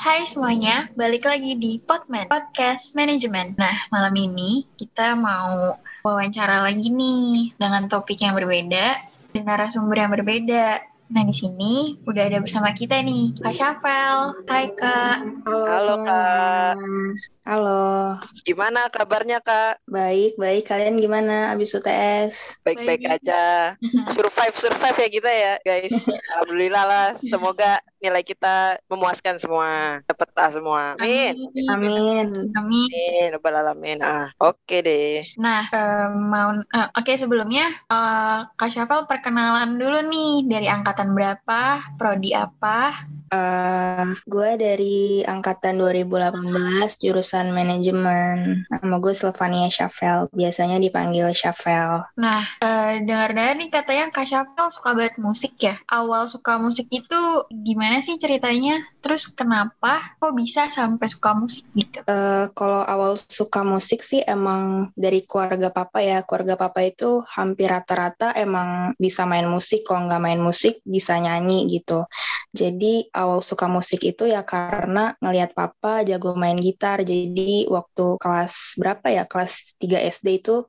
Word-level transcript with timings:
Hai 0.00 0.24
semuanya, 0.24 0.88
balik 0.96 1.28
lagi 1.28 1.60
di 1.60 1.76
Podman, 1.76 2.24
Podcast 2.24 2.96
Manajemen. 2.96 3.52
Nah, 3.60 3.84
malam 3.92 4.16
ini 4.16 4.64
kita 4.80 5.12
mau 5.12 5.76
wawancara 6.00 6.64
lagi 6.64 6.88
nih 6.88 7.52
dengan 7.60 7.84
topik 7.84 8.16
yang 8.24 8.32
berbeda 8.32 8.96
dan 9.36 9.42
narasumber 9.44 10.00
yang 10.00 10.08
berbeda. 10.08 10.80
Nah, 11.12 11.22
di 11.28 11.36
sini 11.36 12.00
udah 12.08 12.32
ada 12.32 12.40
bersama 12.40 12.72
kita 12.72 12.96
nih, 13.04 13.44
Kak 13.44 13.52
Syafel. 13.52 14.40
Hai, 14.48 14.72
Kak. 14.72 15.44
Halo, 15.44 15.68
Halo, 15.68 15.94
Kak. 16.08 16.74
Halo, 17.50 18.14
Gimana 18.46 18.86
kabarnya 18.94 19.42
Kak? 19.42 19.82
baik, 19.90 20.38
baik. 20.38 20.70
Kalian 20.70 21.02
gimana 21.02 21.50
abis 21.50 21.74
UTS? 21.74 22.62
Baik-baik 22.62 23.02
Baik. 23.02 23.26
aja. 23.26 23.74
Survive, 24.14 24.54
survive 24.54 24.94
ya 24.94 25.08
kita 25.10 25.30
ya 25.34 25.54
guys. 25.66 25.90
Alhamdulillah 26.38 26.84
lah. 26.86 27.08
Semoga 27.18 27.82
nilai 27.98 28.22
kita 28.22 28.78
memuaskan 28.86 29.42
semua. 29.42 29.98
Dapat 30.06 30.30
A 30.38 30.46
semua. 30.54 30.94
Amin. 31.02 31.34
Amin. 31.66 31.66
Amin. 31.74 32.26
Amin. 32.54 33.26
Rabbal 33.34 33.66
alamin. 33.66 33.98
Ah, 33.98 34.30
oke 34.38 34.86
deh. 34.86 35.26
Nah, 35.34 35.66
eh, 35.74 36.06
mau 36.06 36.54
eh, 36.54 36.88
oke 37.02 37.18
sebelumnya 37.18 37.66
eh, 37.66 38.46
Kak 38.46 38.70
Syafel 38.70 39.10
perkenalan 39.10 39.74
dulu 39.74 40.06
nih 40.06 40.46
dari 40.46 40.70
angkatan 40.70 41.18
berapa, 41.18 41.82
prodi 41.98 42.30
apa? 42.30 42.94
Eh, 43.30 44.06
gue 44.26 44.50
dari 44.58 45.22
angkatan 45.22 45.78
2018, 45.78 46.98
jurusan 46.98 47.39
manajemen. 47.48 48.68
Nama 48.68 48.96
gue 49.00 49.14
Sylvania 49.16 49.72
Shafel. 49.72 50.28
Biasanya 50.36 50.76
dipanggil 50.76 51.32
Shafel. 51.32 52.04
Nah, 52.20 52.44
eh, 52.60 53.00
dengar-dengar 53.00 53.56
nih 53.56 53.68
katanya 53.72 54.04
Kak 54.12 54.28
Syafel 54.28 54.68
suka 54.68 54.92
banget 54.92 55.16
musik 55.16 55.56
ya. 55.56 55.80
Awal 55.88 56.28
suka 56.28 56.60
musik 56.60 56.92
itu 56.92 57.20
gimana 57.48 58.04
sih 58.04 58.20
ceritanya? 58.20 58.76
Terus 59.00 59.32
kenapa 59.32 59.96
kok 60.20 60.36
bisa 60.36 60.68
sampai 60.68 61.08
suka 61.08 61.32
musik 61.32 61.64
gitu? 61.72 62.04
Eh, 62.04 62.52
kalau 62.52 62.84
awal 62.84 63.16
suka 63.16 63.64
musik 63.64 64.04
sih 64.04 64.20
emang 64.20 64.92
dari 64.92 65.24
keluarga 65.24 65.72
papa 65.72 66.04
ya. 66.04 66.20
Keluarga 66.26 66.60
papa 66.60 66.84
itu 66.84 67.24
hampir 67.32 67.72
rata-rata 67.72 68.36
emang 68.36 68.92
bisa 69.00 69.24
main 69.24 69.48
musik. 69.48 69.88
Kalau 69.88 70.04
nggak 70.04 70.20
main 70.20 70.40
musik 70.42 70.84
bisa 70.84 71.16
nyanyi 71.16 71.70
gitu. 71.70 72.04
Jadi 72.50 73.06
awal 73.14 73.46
suka 73.46 73.70
musik 73.70 74.02
itu 74.02 74.26
ya 74.26 74.42
karena 74.42 75.14
ngelihat 75.22 75.54
papa 75.54 76.02
jago 76.02 76.34
main 76.34 76.58
gitar. 76.58 77.06
Jadi 77.06 77.29
waktu 77.68 78.04
kelas 78.22 78.74
berapa 78.80 79.06
ya? 79.12 79.22
Kelas 79.28 79.74
3 79.80 79.98
SD 80.02 80.40
itu 80.42 80.64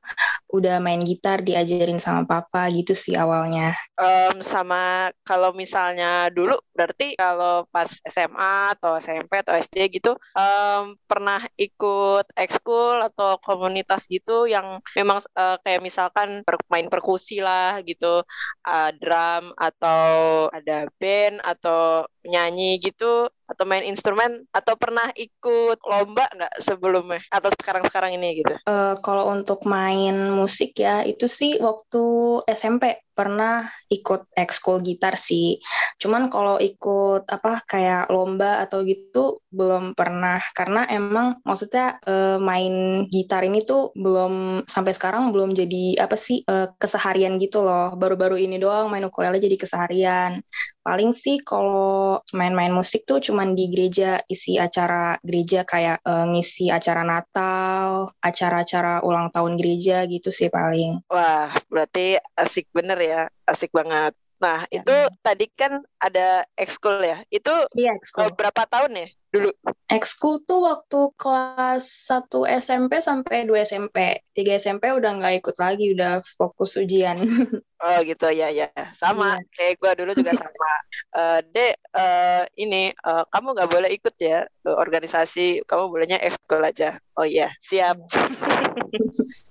udah 0.52 0.78
main 0.84 1.02
gitar 1.02 1.40
diajarin 1.42 1.98
sama 2.02 2.28
papa 2.28 2.68
gitu 2.74 2.94
sih 2.94 3.16
awalnya. 3.16 3.74
Em, 4.02 4.42
sama 4.42 5.12
kalau 5.22 5.54
misalnya 5.54 6.28
dulu 6.34 6.58
berarti 6.74 7.14
kalau 7.14 7.70
pas 7.70 7.88
SMA 8.10 8.74
atau 8.74 8.98
SMP 8.98 9.32
atau 9.46 9.54
SD 9.54 9.78
gitu 9.94 10.18
em, 10.34 10.98
pernah 11.06 11.40
ikut 11.60 12.26
ekskul 12.34 12.98
atau 13.06 13.38
komunitas 13.46 14.10
gitu 14.10 14.50
yang 14.50 14.82
memang 14.98 15.22
eh, 15.38 15.56
kayak 15.64 15.82
misalkan 15.86 16.42
per- 16.48 16.60
main 16.74 16.88
perkusi 16.90 17.40
lah 17.46 17.78
gitu, 17.86 18.26
ah, 18.66 18.90
drum 18.96 19.54
atau 19.58 20.02
ada 20.50 20.88
band 21.00 21.38
atau 21.46 22.06
nyanyi 22.26 22.78
gitu 22.82 23.30
atau 23.52 23.68
main 23.68 23.84
instrumen 23.84 24.48
atau 24.56 24.80
pernah 24.80 25.12
ikut 25.14 25.84
lomba 25.84 26.26
nggak 26.32 26.56
sebelumnya 26.64 27.20
atau 27.28 27.52
sekarang-sekarang 27.52 28.16
ini 28.16 28.40
gitu? 28.40 28.56
Eh, 28.56 28.96
kalau 29.04 29.28
untuk 29.28 29.68
main 29.68 30.32
musik 30.32 30.80
ya 30.80 31.04
itu 31.04 31.28
sih 31.28 31.60
waktu 31.60 32.04
SMP 32.48 33.11
pernah 33.22 33.70
ikut 33.94 34.34
ekskul 34.34 34.82
gitar 34.82 35.14
sih. 35.14 35.62
Cuman 36.02 36.34
kalau 36.34 36.58
ikut 36.58 37.30
apa 37.30 37.62
kayak 37.70 38.10
lomba 38.10 38.66
atau 38.66 38.82
gitu 38.82 39.46
belum 39.54 39.94
pernah 39.94 40.42
karena 40.58 40.90
emang 40.90 41.38
maksudnya 41.46 42.02
eh, 42.02 42.42
main 42.42 43.06
gitar 43.14 43.46
ini 43.46 43.62
tuh 43.62 43.94
belum 43.94 44.66
sampai 44.66 44.98
sekarang 44.98 45.30
belum 45.30 45.54
jadi 45.54 46.02
apa 46.02 46.18
sih 46.18 46.42
eh, 46.48 46.74
keseharian 46.82 47.38
gitu 47.38 47.62
loh. 47.62 47.94
Baru-baru 47.94 48.42
ini 48.42 48.58
doang 48.58 48.90
main 48.90 49.06
ukulele 49.06 49.38
jadi 49.38 49.54
keseharian. 49.60 50.42
Paling 50.82 51.14
sih 51.14 51.38
kalau 51.46 52.18
main-main 52.34 52.74
musik 52.74 53.06
tuh 53.06 53.22
cuman 53.22 53.54
di 53.54 53.70
gereja 53.70 54.18
isi 54.26 54.58
acara 54.58 55.14
gereja 55.22 55.62
kayak 55.62 56.02
eh, 56.02 56.26
ngisi 56.32 56.74
acara 56.74 57.06
Natal, 57.06 58.10
acara-acara 58.24 59.04
ulang 59.04 59.30
tahun 59.36 59.60
gereja 59.60 60.08
gitu 60.08 60.32
sih 60.32 60.48
paling. 60.48 61.04
Wah, 61.12 61.52
berarti 61.68 62.16
asik 62.40 62.72
bener 62.72 62.98
ya, 62.98 63.11
asik 63.48 63.72
banget. 63.74 64.14
Nah, 64.42 64.66
Ya. 64.74 64.82
itu 64.82 64.96
tadi 65.22 65.46
kan 65.54 65.86
ada 66.02 66.42
ekskul 66.58 66.98
ya. 67.06 67.22
Itu 67.30 67.54
Iya, 67.78 67.94
eh, 67.94 68.32
berapa 68.34 68.66
tahun 68.66 68.92
ya 68.98 69.08
dulu? 69.32 69.50
Ekskul 69.88 70.44
tuh 70.44 70.68
waktu 70.68 71.00
kelas 71.16 71.86
1 72.10 72.44
SMP 72.44 73.00
sampai 73.00 73.48
2 73.48 73.64
SMP. 73.64 74.20
3 74.36 74.60
SMP 74.60 74.92
udah 74.92 75.20
nggak 75.20 75.46
ikut 75.46 75.56
lagi, 75.62 75.96
udah 75.96 76.20
fokus 76.26 76.76
ujian. 76.76 77.18
Oh 77.82 77.98
gitu 78.06 78.30
ya 78.30 78.54
ya 78.54 78.70
sama 78.94 79.42
Iya. 79.42 79.46
kayak 79.58 79.74
gua 79.82 79.92
dulu 79.98 80.12
juga 80.14 80.34
sama. 80.38 80.72
Eh 81.12 81.40
Dek, 81.52 81.76
eh, 81.92 82.44
ini 82.56 82.88
eh, 82.88 83.24
kamu 83.36 83.48
nggak 83.52 83.68
boleh 83.74 83.90
ikut 83.92 84.16
ya 84.16 84.48
ke 84.48 84.72
organisasi, 84.72 85.60
kamu 85.68 85.92
bolehnya 85.92 86.24
ekskul 86.24 86.64
aja. 86.64 86.96
Oh 87.20 87.28
iya 87.28 87.52
siap. 87.60 88.00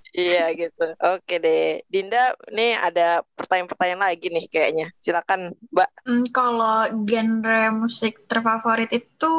Iya 0.09 0.49
gitu. 0.57 0.85
Oke 0.97 1.37
deh, 1.37 1.85
Dinda, 1.85 2.33
nih 2.49 2.81
ada 2.81 3.21
pertanyaan-pertanyaan 3.37 4.01
lagi 4.09 4.33
nih 4.33 4.45
kayaknya. 4.49 4.87
Silakan 4.97 5.53
Mbak. 5.69 5.89
Hmm, 6.01 6.25
kalau 6.33 6.89
genre 7.05 7.61
musik 7.77 8.25
terfavorit 8.25 8.89
itu 8.89 9.31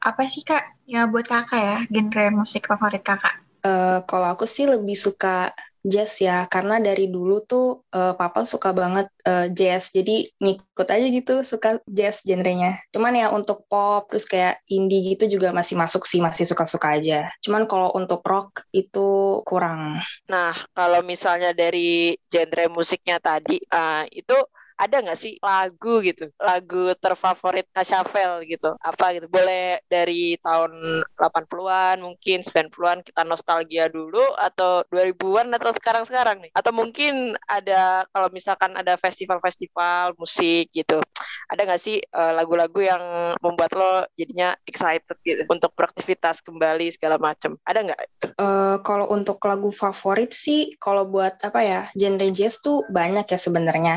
apa 0.00 0.22
sih 0.24 0.40
Kak? 0.40 0.80
Ya 0.88 1.04
buat 1.12 1.28
kakak 1.28 1.60
ya, 1.60 1.78
genre 1.92 2.24
musik 2.32 2.64
favorit 2.64 3.04
kakak. 3.04 3.36
Eh, 3.60 3.98
kalau 4.08 4.32
aku 4.32 4.48
sih 4.48 4.64
lebih 4.64 4.96
suka 4.96 5.52
jazz 5.84 6.20
ya, 6.20 6.44
karena 6.46 6.78
dari 6.78 7.08
dulu 7.08 7.44
tuh 7.44 7.84
eh, 7.92 8.14
papa 8.16 8.44
suka 8.44 8.70
banget 8.76 9.08
eh, 9.24 9.48
jazz, 9.52 9.92
jadi 9.92 10.28
ngikut 10.40 10.88
aja 10.88 11.06
gitu 11.08 11.34
suka 11.40 11.80
jazz 11.88 12.22
genrenya. 12.24 12.80
Cuman 12.92 13.16
ya 13.16 13.26
untuk 13.32 13.64
pop 13.66 14.08
terus 14.12 14.28
kayak 14.28 14.60
indie 14.68 15.16
gitu 15.16 15.26
juga 15.40 15.50
masih 15.56 15.76
masuk 15.80 16.04
sih, 16.04 16.20
masih 16.20 16.44
suka-suka 16.44 17.00
aja. 17.00 17.28
Cuman 17.40 17.64
kalau 17.64 17.92
untuk 17.96 18.20
rock 18.24 18.68
itu 18.72 19.40
kurang. 19.48 19.96
Nah, 20.28 20.54
kalau 20.76 21.00
misalnya 21.00 21.56
dari 21.56 22.14
genre 22.28 22.64
musiknya 22.72 23.16
tadi, 23.18 23.60
ah, 23.72 24.04
itu 24.08 24.36
ada 24.80 24.96
nggak 25.04 25.20
sih 25.20 25.36
lagu 25.44 26.00
gitu, 26.00 26.32
lagu 26.40 26.96
terfavorit 26.96 27.68
Kak 27.68 27.84
Syafel 27.84 28.48
gitu, 28.48 28.72
apa 28.80 29.12
gitu, 29.12 29.28
boleh 29.28 29.76
dari 29.92 30.40
tahun 30.40 31.04
80-an, 31.20 32.00
mungkin 32.00 32.40
90-an 32.40 33.04
kita 33.04 33.22
nostalgia 33.28 33.92
dulu, 33.92 34.24
atau 34.40 34.80
2000-an 34.88 35.52
atau 35.52 35.70
sekarang-sekarang 35.76 36.40
nih, 36.48 36.52
atau 36.56 36.72
mungkin 36.72 37.36
ada, 37.44 38.08
kalau 38.08 38.32
misalkan 38.32 38.72
ada 38.72 38.96
festival-festival 38.96 40.16
musik 40.16 40.72
gitu, 40.72 41.04
ada 41.50 41.66
nggak 41.66 41.82
sih 41.82 41.98
eh, 41.98 42.32
lagu-lagu 42.32 42.78
yang 42.78 43.34
membuat 43.42 43.74
lo 43.74 44.06
jadinya 44.14 44.54
excited 44.64 45.18
gitu, 45.26 45.42
untuk 45.50 45.74
beraktivitas 45.74 46.38
kembali 46.46 46.94
segala 46.94 47.18
macam, 47.18 47.58
ada 47.66 47.82
nggak? 47.82 48.00
Eh, 48.22 48.76
kalau 48.86 49.10
untuk 49.10 49.42
lagu 49.42 49.74
favorit 49.74 50.30
sih, 50.30 50.78
kalau 50.78 51.10
buat 51.10 51.42
apa 51.42 51.60
ya, 51.60 51.80
genre 51.98 52.30
jazz 52.30 52.62
tuh 52.62 52.86
banyak 52.86 53.26
ya 53.26 53.38
sebenarnya. 53.38 53.94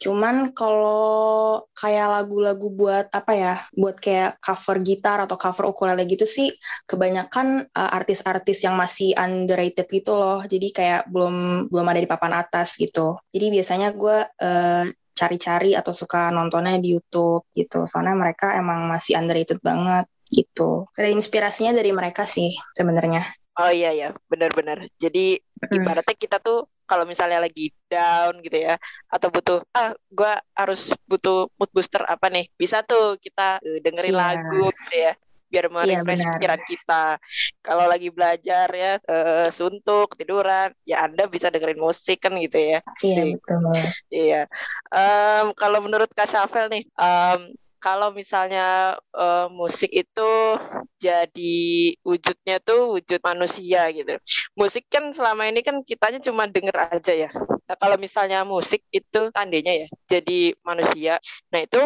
Cuman 0.00 0.56
kalau 0.56 1.62
kayak 1.76 2.08
lagu-lagu 2.08 2.72
buat 2.72 3.06
apa 3.12 3.32
ya, 3.36 3.54
buat 3.76 4.00
kayak 4.00 4.40
cover 4.40 4.80
gitar 4.80 5.20
atau 5.28 5.36
cover 5.36 5.68
ukulele 5.68 6.08
gitu 6.08 6.24
sih, 6.24 6.48
kebanyakan 6.88 7.68
eh, 7.68 7.90
artis-artis 8.00 8.64
yang 8.64 8.80
masih 8.80 9.12
underrated 9.14 9.86
gitu 9.92 10.16
loh. 10.16 10.40
Jadi 10.48 10.72
kayak 10.72 11.12
belum 11.12 11.68
belum 11.68 11.86
ada 11.86 12.00
di 12.00 12.08
papan 12.08 12.32
atas 12.40 12.80
gitu. 12.80 13.20
Jadi 13.28 13.46
biasanya 13.60 13.92
gue 13.92 14.18
eh, 14.40 14.84
cari-cari 15.14 15.78
atau 15.78 15.94
suka 15.94 16.28
nontonnya 16.34 16.76
di 16.82 16.98
YouTube 16.98 17.46
gitu. 17.54 17.86
Soalnya 17.86 18.18
mereka 18.18 18.58
emang 18.58 18.90
masih 18.90 19.14
underrated 19.16 19.62
banget 19.62 20.04
gitu. 20.28 20.84
Ada 20.98 21.08
inspirasinya 21.14 21.72
dari 21.78 21.94
mereka 21.94 22.26
sih 22.26 22.50
sebenarnya. 22.74 23.22
Oh 23.54 23.70
iya 23.70 23.94
ya, 23.94 24.08
benar-benar. 24.26 24.82
Jadi 24.98 25.38
Mm. 25.64 25.80
ibaratnya 25.80 26.12
kita 26.18 26.36
tuh 26.44 26.68
kalau 26.84 27.08
misalnya 27.08 27.40
lagi 27.40 27.72
down 27.88 28.36
gitu 28.44 28.60
ya, 28.60 28.76
atau 29.08 29.32
butuh 29.32 29.64
ah 29.72 29.96
gue 30.12 30.32
harus 30.52 30.92
butuh 31.08 31.48
mood 31.56 31.70
booster 31.72 32.04
apa 32.04 32.28
nih? 32.28 32.50
Bisa 32.52 32.84
tuh 32.84 33.16
kita 33.16 33.62
eh, 33.64 33.80
dengerin 33.80 34.12
Iya. 34.12 34.20
lagu 34.20 34.68
gitu 34.68 34.96
ya, 35.08 35.12
biar 35.54 35.70
merefresh 35.70 36.26
benar. 36.26 36.34
pikiran 36.42 36.62
kita. 36.66 37.04
Kalau 37.62 37.86
lagi 37.86 38.10
belajar 38.10 38.66
ya 38.74 38.98
eh, 38.98 39.48
suntuk 39.54 40.18
tiduran, 40.18 40.74
ya 40.82 41.06
Anda 41.06 41.30
bisa 41.30 41.54
dengerin 41.54 41.78
musik 41.78 42.26
kan 42.26 42.34
gitu 42.42 42.58
ya. 42.58 42.82
Iya 43.06 43.22
betul. 43.38 43.58
Iya. 44.10 44.42
Kalau 45.54 45.78
menurut 45.78 46.10
Kak 46.10 46.26
Syafel 46.26 46.66
nih, 46.74 46.82
em, 46.98 47.54
kalau 47.78 48.10
misalnya 48.10 48.98
eh, 49.14 49.46
musik 49.54 49.94
itu 49.94 50.32
jadi 50.98 51.64
wujudnya 52.00 52.56
tuh 52.64 52.96
wujud 52.98 53.20
manusia 53.22 53.86
gitu. 53.94 54.18
Musik 54.58 54.90
kan 54.90 55.12
selama 55.14 55.46
ini 55.46 55.60
kan 55.62 55.84
kitanya 55.84 56.18
cuma 56.18 56.50
denger 56.50 56.74
aja 56.90 57.12
ya. 57.12 57.30
Nah, 57.64 57.76
kalau 57.80 57.96
misalnya 57.96 58.44
musik 58.44 58.84
itu 58.92 59.32
tandanya 59.32 59.72
ya 59.84 59.88
jadi 60.04 60.52
manusia. 60.60 61.16
Nah 61.48 61.60
itu 61.64 61.80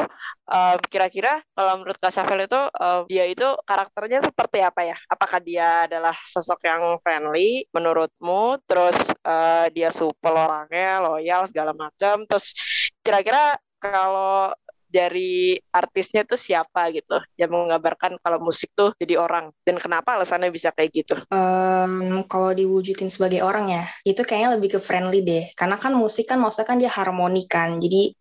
um, 0.51 0.79
kira-kira 0.91 1.39
kalau 1.55 1.79
menurut 1.79 1.95
Kak 2.03 2.11
Syafel 2.11 2.51
itu 2.51 2.59
um, 2.59 3.07
dia 3.07 3.25
itu 3.31 3.47
karakternya 3.63 4.19
seperti 4.27 4.59
apa 4.67 4.81
ya? 4.83 4.97
Apakah 5.07 5.39
dia 5.39 5.87
adalah 5.87 6.15
sosok 6.19 6.67
yang 6.67 6.83
friendly 6.99 7.63
menurutmu? 7.71 8.59
Terus 8.67 9.15
uh, 9.23 9.71
dia 9.71 9.95
supel 9.95 10.35
orangnya, 10.35 10.99
loyal 10.99 11.47
segala 11.47 11.71
macam. 11.71 12.27
Terus 12.27 12.55
kira-kira 12.99 13.55
kalau 13.79 14.51
dari 14.89 15.61
artisnya 15.71 16.25
tuh 16.25 16.41
siapa 16.41 16.89
gitu 16.91 17.21
yang 17.37 17.53
menggambarkan 17.53 18.17
kalau 18.19 18.41
musik 18.41 18.73
tuh 18.73 18.97
jadi 18.97 19.21
orang 19.21 19.53
dan 19.63 19.77
kenapa 19.77 20.17
alasannya 20.17 20.49
bisa 20.49 20.73
kayak 20.73 20.91
gitu? 20.97 21.15
Um, 21.29 22.25
kalau 22.25 22.57
diwujudin 22.57 23.13
sebagai 23.13 23.45
orang 23.45 23.69
ya 23.69 23.85
itu 24.03 24.25
kayaknya 24.25 24.57
lebih 24.57 24.77
ke 24.77 24.81
friendly 24.81 25.21
deh 25.21 25.45
karena 25.55 25.77
kan 25.77 25.93
musik 25.95 26.29
kan 26.29 26.41
maksudnya 26.41 26.67
kan 26.67 26.77
dia 26.81 26.91
harmoni 26.91 27.45
kan 27.45 27.77
jadi 27.77 28.17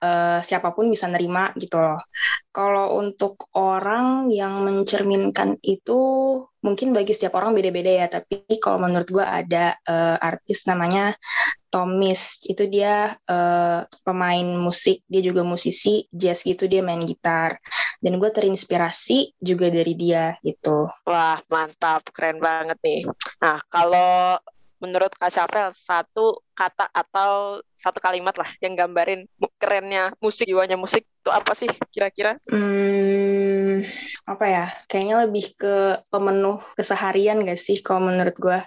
uh, 0.00 0.40
siapa 0.42 0.72
pun 0.72 0.88
bisa 0.88 1.06
nerima 1.06 1.52
gitu 1.56 1.78
loh. 1.78 2.00
Kalau 2.50 2.98
untuk 2.98 3.46
orang 3.54 4.26
yang 4.32 4.66
mencerminkan 4.66 5.60
itu 5.62 6.00
mungkin 6.60 6.92
bagi 6.92 7.16
setiap 7.16 7.40
orang 7.40 7.56
beda-beda 7.56 8.04
ya 8.04 8.06
tapi 8.10 8.44
kalau 8.60 8.84
menurut 8.84 9.08
gue 9.08 9.24
ada 9.24 9.78
uh, 9.86 10.16
artis 10.18 10.66
namanya 10.66 11.14
Tomis. 11.70 12.44
Itu 12.50 12.66
dia 12.66 13.14
uh, 13.14 13.86
pemain 14.02 14.48
musik 14.58 15.06
dia 15.06 15.22
juga 15.22 15.46
musisi 15.46 16.04
jazz 16.10 16.42
gitu 16.42 16.66
dia 16.66 16.82
main 16.82 17.00
gitar. 17.06 17.62
Dan 18.02 18.18
gue 18.18 18.30
terinspirasi 18.32 19.38
juga 19.38 19.70
dari 19.70 19.94
dia 19.94 20.34
gitu. 20.42 20.90
Wah 21.06 21.38
mantap. 21.46 22.10
Keren 22.10 22.42
banget 22.42 22.78
nih. 22.82 23.06
Nah 23.38 23.62
kalau 23.70 24.40
menurut 24.80 25.12
Kak 25.14 25.30
Syafel 25.30 25.70
satu 25.76 26.40
kata 26.56 26.88
atau 26.92 27.60
satu 27.72 28.00
kalimat 28.00 28.36
lah 28.36 28.48
yang 28.60 28.76
gambarin 28.76 29.24
kerennya 29.56 30.12
musik 30.20 30.48
jiwanya 30.48 30.76
musik 30.76 31.04
itu 31.04 31.30
apa 31.32 31.52
sih 31.52 31.68
kira-kira? 31.92 32.40
Hmm, 32.48 33.84
apa 34.24 34.44
ya? 34.48 34.66
Kayaknya 34.88 35.16
lebih 35.28 35.44
ke 35.56 36.00
pemenuh 36.08 36.60
keseharian 36.76 37.44
gak 37.44 37.60
sih 37.60 37.84
kalau 37.84 38.08
menurut 38.08 38.36
gue? 38.40 38.58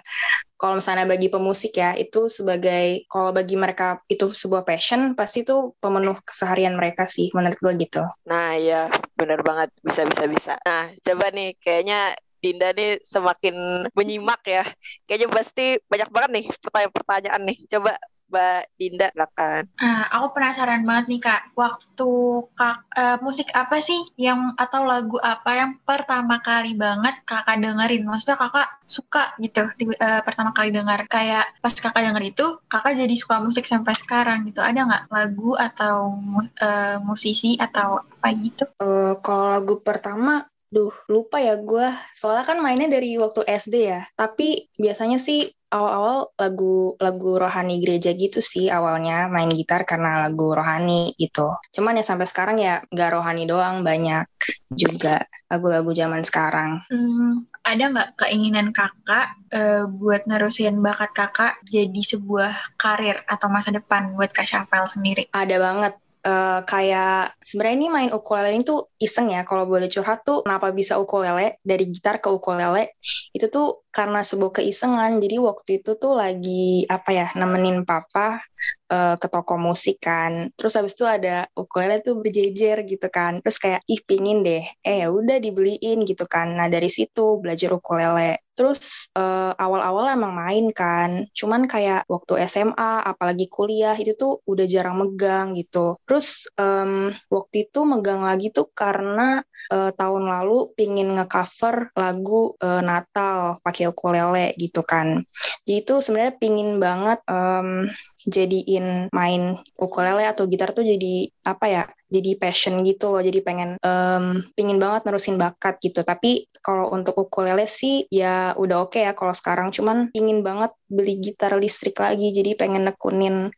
Kalau 0.54 0.78
misalnya 0.78 1.10
bagi 1.10 1.28
pemusik 1.28 1.74
ya 1.74 1.98
itu 1.98 2.30
sebagai 2.30 3.04
kalau 3.10 3.34
bagi 3.34 3.58
mereka 3.58 3.98
itu 4.06 4.30
sebuah 4.30 4.62
passion 4.62 5.18
pasti 5.18 5.42
itu 5.42 5.74
pemenuh 5.82 6.14
keseharian 6.22 6.78
mereka 6.78 7.10
sih 7.10 7.34
menurut 7.34 7.58
gue 7.58 7.74
gitu. 7.82 8.06
Nah 8.30 8.54
ya 8.54 8.86
benar 9.18 9.42
banget 9.42 9.74
bisa 9.82 10.06
bisa 10.06 10.24
bisa. 10.30 10.52
Nah 10.62 10.94
coba 11.02 11.34
nih 11.34 11.58
kayaknya 11.58 12.14
Dinda 12.44 12.68
nih 12.76 13.00
semakin 13.00 13.88
menyimak 13.96 14.44
ya. 14.44 14.64
Kayaknya 15.08 15.28
pasti 15.32 15.66
banyak 15.88 16.10
banget 16.12 16.30
nih 16.36 16.44
pertanyaan-pertanyaan 16.60 17.42
nih. 17.48 17.58
Coba 17.72 17.96
Mbak 18.34 18.62
Dinda 18.80 19.08
silakan. 19.14 19.62
Nah, 19.78 20.10
aku 20.10 20.26
penasaran 20.34 20.82
banget 20.82 21.04
nih 21.06 21.20
Kak. 21.22 21.42
Waktu 21.54 22.10
Kak 22.58 22.78
uh, 22.98 23.16
musik 23.22 23.46
apa 23.54 23.78
sih 23.78 24.00
yang 24.18 24.58
atau 24.58 24.82
lagu 24.82 25.22
apa 25.22 25.54
yang 25.54 25.78
pertama 25.86 26.42
kali 26.42 26.74
banget 26.74 27.22
Kakak 27.22 27.62
dengerin? 27.62 28.02
Maksudnya 28.02 28.34
Kakak 28.34 28.68
suka 28.90 29.38
gitu 29.38 29.70
uh, 29.70 30.20
pertama 30.26 30.50
kali 30.50 30.74
dengar 30.74 31.06
kayak 31.06 31.46
pas 31.62 31.74
Kakak 31.78 32.10
denger 32.10 32.24
itu 32.34 32.46
Kakak 32.66 32.98
jadi 32.98 33.14
suka 33.14 33.38
musik 33.38 33.70
sampai 33.70 33.94
sekarang 33.94 34.48
gitu. 34.50 34.58
Ada 34.64 34.82
nggak 34.82 35.04
lagu 35.14 35.54
atau 35.54 36.18
uh, 36.58 36.96
musisi 37.06 37.54
atau 37.54 38.02
apa 38.02 38.28
gitu? 38.34 38.66
Uh, 38.82 39.14
kalau 39.22 39.54
lagu 39.54 39.78
pertama 39.78 40.42
Duh, 40.74 40.90
lupa 41.06 41.38
ya 41.38 41.54
gue. 41.54 41.86
Soalnya 42.18 42.42
kan 42.42 42.58
mainnya 42.58 42.90
dari 42.90 43.14
waktu 43.14 43.46
SD 43.46 43.74
ya. 43.86 44.02
Tapi 44.18 44.74
biasanya 44.74 45.22
sih 45.22 45.46
awal-awal 45.70 46.34
lagu 46.38 46.94
lagu 46.98 47.32
rohani 47.38 47.82
gereja 47.82 48.14
gitu 48.14 48.38
sih 48.38 48.70
awalnya 48.70 49.26
main 49.26 49.50
gitar 49.50 49.86
karena 49.86 50.26
lagu 50.26 50.50
rohani 50.50 51.14
gitu. 51.14 51.54
Cuman 51.74 51.98
ya 51.98 52.04
sampai 52.06 52.26
sekarang 52.26 52.58
ya 52.58 52.82
nggak 52.90 53.10
rohani 53.14 53.46
doang 53.46 53.86
banyak 53.86 54.26
juga 54.70 55.22
lagu-lagu 55.46 55.90
zaman 55.94 56.26
sekarang. 56.26 56.82
Hmm, 56.90 57.46
ada 57.62 57.84
nggak 57.90 58.10
keinginan 58.26 58.70
kakak 58.70 59.34
uh, 59.54 59.86
buat 59.90 60.26
nerusin 60.26 60.78
bakat 60.78 61.10
kakak 61.14 61.58
jadi 61.66 62.02
sebuah 62.02 62.78
karir 62.78 63.18
atau 63.26 63.46
masa 63.50 63.70
depan 63.70 64.14
buat 64.14 64.30
Kak 64.30 64.46
Syafel 64.46 64.86
sendiri? 64.90 65.26
Ada 65.30 65.56
banget 65.58 65.94
uh, 66.24 66.64
kayak 66.64 67.36
sebenarnya 67.44 67.76
ini 67.78 67.88
main 67.92 68.10
ukulele 68.10 68.56
itu 68.56 68.88
iseng 68.98 69.30
ya 69.30 69.44
kalau 69.44 69.68
boleh 69.68 69.86
curhat 69.92 70.24
tuh 70.24 70.42
kenapa 70.42 70.72
bisa 70.72 70.96
ukulele? 70.96 71.60
Dari 71.60 71.84
gitar 71.92 72.18
ke 72.18 72.32
ukulele 72.32 72.96
itu 73.36 73.46
tuh 73.52 73.83
karena 73.94 74.20
sebuah 74.26 74.60
keisengan. 74.60 75.22
Jadi 75.22 75.36
waktu 75.38 75.70
itu 75.80 75.94
tuh 75.94 76.18
lagi 76.18 76.82
apa 76.90 77.10
ya 77.14 77.26
nemenin 77.38 77.86
papa 77.86 78.42
uh, 78.90 79.14
ke 79.14 79.26
toko 79.30 79.54
musik 79.54 80.02
kan. 80.02 80.50
Terus 80.58 80.74
habis 80.74 80.98
itu 80.98 81.06
ada 81.06 81.46
ukulele 81.54 82.02
tuh 82.02 82.18
berjejer 82.18 82.82
gitu 82.84 83.06
kan. 83.08 83.38
Terus 83.40 83.56
kayak 83.62 83.80
ih 83.86 84.00
pingin 84.02 84.42
deh. 84.42 84.64
Eh 84.82 85.06
ya 85.06 85.08
udah 85.14 85.38
dibeliin 85.38 86.02
gitu 86.02 86.26
kan. 86.26 86.58
Nah 86.58 86.66
dari 86.66 86.90
situ 86.90 87.38
belajar 87.38 87.70
ukulele. 87.70 88.44
Terus 88.54 89.10
uh, 89.18 89.50
awal-awal 89.58 90.14
emang 90.14 90.30
main 90.38 90.70
kan, 90.70 91.26
cuman 91.34 91.66
kayak 91.66 92.06
waktu 92.06 92.46
SMA, 92.46 93.02
apalagi 93.02 93.50
kuliah 93.50 93.98
itu 93.98 94.14
tuh 94.14 94.46
udah 94.46 94.62
jarang 94.70 95.02
megang 95.02 95.58
gitu. 95.58 95.98
Terus 96.06 96.46
um, 96.54 97.10
waktu 97.34 97.66
itu 97.66 97.82
megang 97.82 98.22
lagi 98.22 98.54
tuh 98.54 98.70
karena 98.70 99.42
uh, 99.74 99.90
tahun 99.90 100.30
lalu 100.30 100.70
pingin 100.78 101.18
ngecover 101.18 101.90
lagu 101.98 102.54
uh, 102.62 102.78
Natal 102.78 103.58
pakai 103.58 103.83
ukulele 103.90 104.54
gitu 104.56 104.84
kan. 104.84 105.22
Jadi 105.64 105.84
itu 105.84 105.94
sebenarnya 106.00 106.34
pingin 106.36 106.76
banget 106.78 107.20
um, 107.28 107.88
jadiin 108.24 109.08
main 109.12 109.60
ukulele 109.76 110.24
atau 110.24 110.48
gitar 110.48 110.72
tuh 110.72 110.84
jadi 110.84 111.28
apa 111.44 111.66
ya 111.68 111.82
jadi 112.08 112.38
passion 112.38 112.86
gitu 112.86 113.10
loh. 113.10 113.22
Jadi 113.24 113.42
pengen 113.42 113.74
um, 113.82 114.38
pingin 114.54 114.78
banget 114.78 115.08
nerusin 115.08 115.34
bakat 115.34 115.82
gitu. 115.82 116.06
Tapi 116.06 116.46
kalau 116.62 116.94
untuk 116.94 117.18
ukulele 117.18 117.66
sih 117.66 118.06
ya 118.08 118.54
udah 118.54 118.86
oke 118.86 118.96
okay 118.96 119.10
ya 119.10 119.12
kalau 119.18 119.34
sekarang. 119.34 119.74
Cuman 119.74 120.14
pingin 120.14 120.46
banget 120.46 120.70
beli 120.86 121.18
gitar 121.18 121.58
listrik 121.58 121.98
lagi. 121.98 122.30
Jadi 122.30 122.54
pengen 122.54 122.86
nekunin 122.86 123.50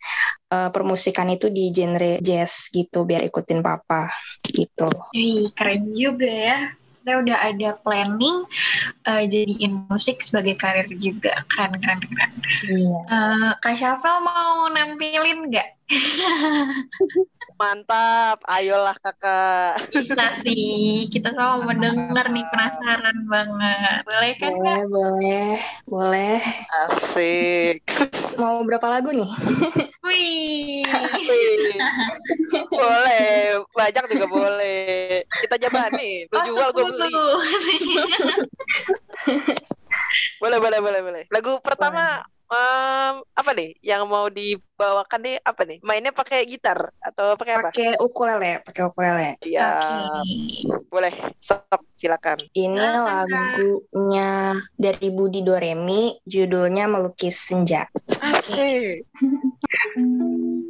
uh, 0.50 0.70
permusikan 0.72 1.28
itu 1.28 1.52
di 1.52 1.68
genre 1.70 2.16
jazz 2.24 2.72
gitu 2.72 3.04
biar 3.04 3.22
ikutin 3.28 3.60
papa 3.60 4.08
gitu. 4.48 4.88
Wih, 5.12 5.52
keren 5.52 5.92
juga 5.92 6.30
ya 6.30 6.58
maksudnya 6.96 7.20
udah 7.20 7.38
ada 7.44 7.68
planning 7.84 8.48
uh, 9.04 9.20
jadiin 9.28 9.84
musik 9.92 10.24
sebagai 10.24 10.56
karir 10.56 10.88
juga. 10.96 11.44
Keren 11.52 11.76
keren 11.76 12.00
keren. 12.00 12.32
Iya. 12.64 12.96
uh, 13.12 13.50
Kak 13.60 13.76
Syafel 13.76 14.16
mau 14.24 14.72
nampilin 14.72 15.52
nggak 15.52 15.68
Mantap, 17.56 18.44
ayolah 18.52 18.92
kakak. 19.00 19.80
Bisa 19.88 20.36
sih, 20.36 21.08
kita 21.08 21.32
semua 21.32 21.64
mendengar 21.64 22.28
nih 22.28 22.44
penasaran 22.52 23.24
banget. 23.32 24.00
Boleh 24.04 24.32
kan 24.36 24.52
Boleh, 24.52 24.76
kak? 24.76 24.84
boleh, 24.92 25.48
boleh. 25.88 26.36
Asik. 26.84 27.80
Mau 28.36 28.60
berapa 28.60 28.84
lagu 28.92 29.08
nih? 29.08 29.24
Wih. 30.04 30.84
boleh, 32.68 33.64
banyak 33.72 34.04
juga 34.12 34.26
boleh. 34.28 35.24
Kita 35.24 35.56
coba 35.56 35.88
nih, 35.96 36.28
lu 36.28 36.36
oh, 36.36 36.44
jual 36.44 36.68
gue 36.76 36.84
beli. 36.92 37.12
boleh, 40.44 40.58
boleh, 40.60 40.78
boleh, 40.84 41.00
boleh. 41.00 41.22
Lagu 41.32 41.56
pertama 41.64 42.20
um, 42.50 43.14
apa 43.22 43.50
nih? 43.54 43.74
Yang 43.82 44.02
mau 44.06 44.26
dibawakan 44.30 45.20
nih 45.22 45.36
apa 45.42 45.62
nih? 45.66 45.78
Mainnya 45.82 46.12
pakai 46.14 46.46
gitar 46.46 46.90
atau 47.02 47.34
pakai 47.34 47.54
apa? 47.58 47.68
Pakai 47.70 47.98
ukulele 47.98 48.62
pakai 48.62 48.82
ukulele. 48.86 49.30
Iya 49.42 49.68
okay. 49.78 50.82
boleh 50.90 51.14
sok 51.42 51.82
silakan. 51.98 52.38
Ini 52.54 52.86
lagunya 53.02 54.58
dari 54.76 55.08
Budi 55.10 55.42
Doremi 55.42 56.14
judulnya 56.26 56.86
melukis 56.86 57.36
senja. 57.36 57.86
Okay. 58.22 59.02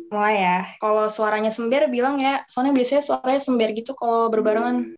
mulai 0.06 0.37
ya. 0.40 0.59
Kalau 0.80 1.12
suaranya 1.12 1.52
sember 1.52 1.90
bilang 1.92 2.16
ya. 2.16 2.40
Soalnya 2.49 2.73
biasanya 2.73 3.02
suaranya 3.04 3.42
sember 3.42 3.71
gitu 3.76 3.92
kalau 3.92 4.33
berbarengan 4.33 4.97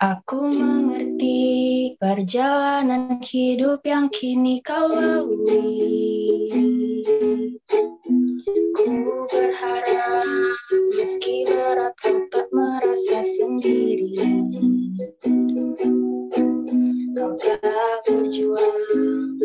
Aku 0.00 0.48
mengerti 0.48 1.92
perjalanan 2.00 3.20
hidup 3.20 3.84
yang 3.84 4.08
kini 4.08 4.64
kau 4.64 4.88
lalui. 4.88 6.48
Ku 8.72 8.88
berharap 9.28 10.24
meski 10.96 11.44
berat 11.44 11.92
kau 12.00 12.24
tak 12.32 12.48
merasa 12.56 13.20
sendiri. 13.20 14.16
Kau 17.12 17.36
telah 17.36 18.00
berjuang 18.08 19.36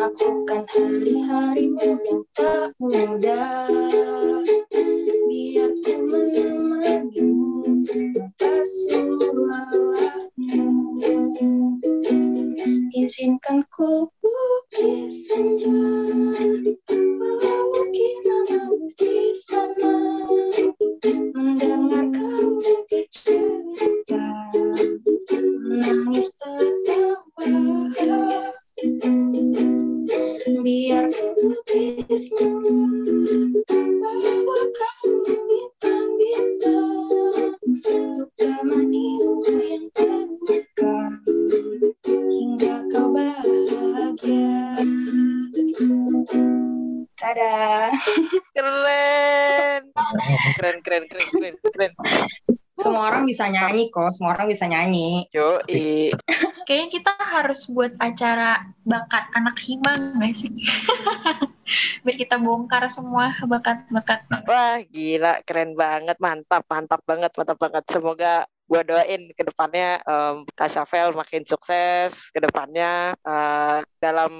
melakukan 0.00 0.64
hari-harimu 0.64 2.00
yang 2.08 2.22
tak 2.32 2.72
mudah. 2.80 4.39
izinkan 13.10 13.66
ku 13.74 14.06
bukti 14.22 15.10
senja 15.10 15.66
Mungkin 17.74 18.14
malam 18.22 18.70
di 18.94 19.34
sana 19.34 20.22
Mendengarkan 21.34 22.54
cerita 23.10 24.26
Menangis 25.58 26.30
bisa 53.40 53.56
nyanyi 53.56 53.88
kok, 53.88 54.12
semua 54.12 54.36
orang 54.36 54.52
bisa 54.52 54.68
nyanyi. 54.68 55.24
Yo, 55.32 55.56
Kayaknya 56.68 56.88
kita 56.92 57.12
harus 57.16 57.64
buat 57.72 57.96
acara 57.96 58.68
bakat 58.84 59.32
anak 59.32 59.56
hibang 59.64 60.20
nggak 60.20 60.36
sih? 60.36 60.52
Biar 62.04 62.16
kita 62.20 62.36
bongkar 62.36 62.84
semua 62.92 63.32
bakat-bakat. 63.40 64.28
Wah, 64.44 64.84
gila, 64.92 65.40
keren 65.48 65.72
banget, 65.72 66.20
mantap, 66.20 66.68
mantap 66.68 67.00
banget, 67.08 67.32
mantap 67.32 67.56
banget. 67.56 67.84
Semoga 67.88 68.44
gue 68.68 68.80
doain 68.84 69.22
ke 69.32 69.42
depannya 69.42 70.04
um, 70.04 70.44
Kak 70.52 70.68
Syafel 70.68 71.16
makin 71.16 71.42
sukses 71.42 72.28
ke 72.30 72.44
depannya 72.44 73.16
uh, 73.24 73.80
dalam 74.00 74.32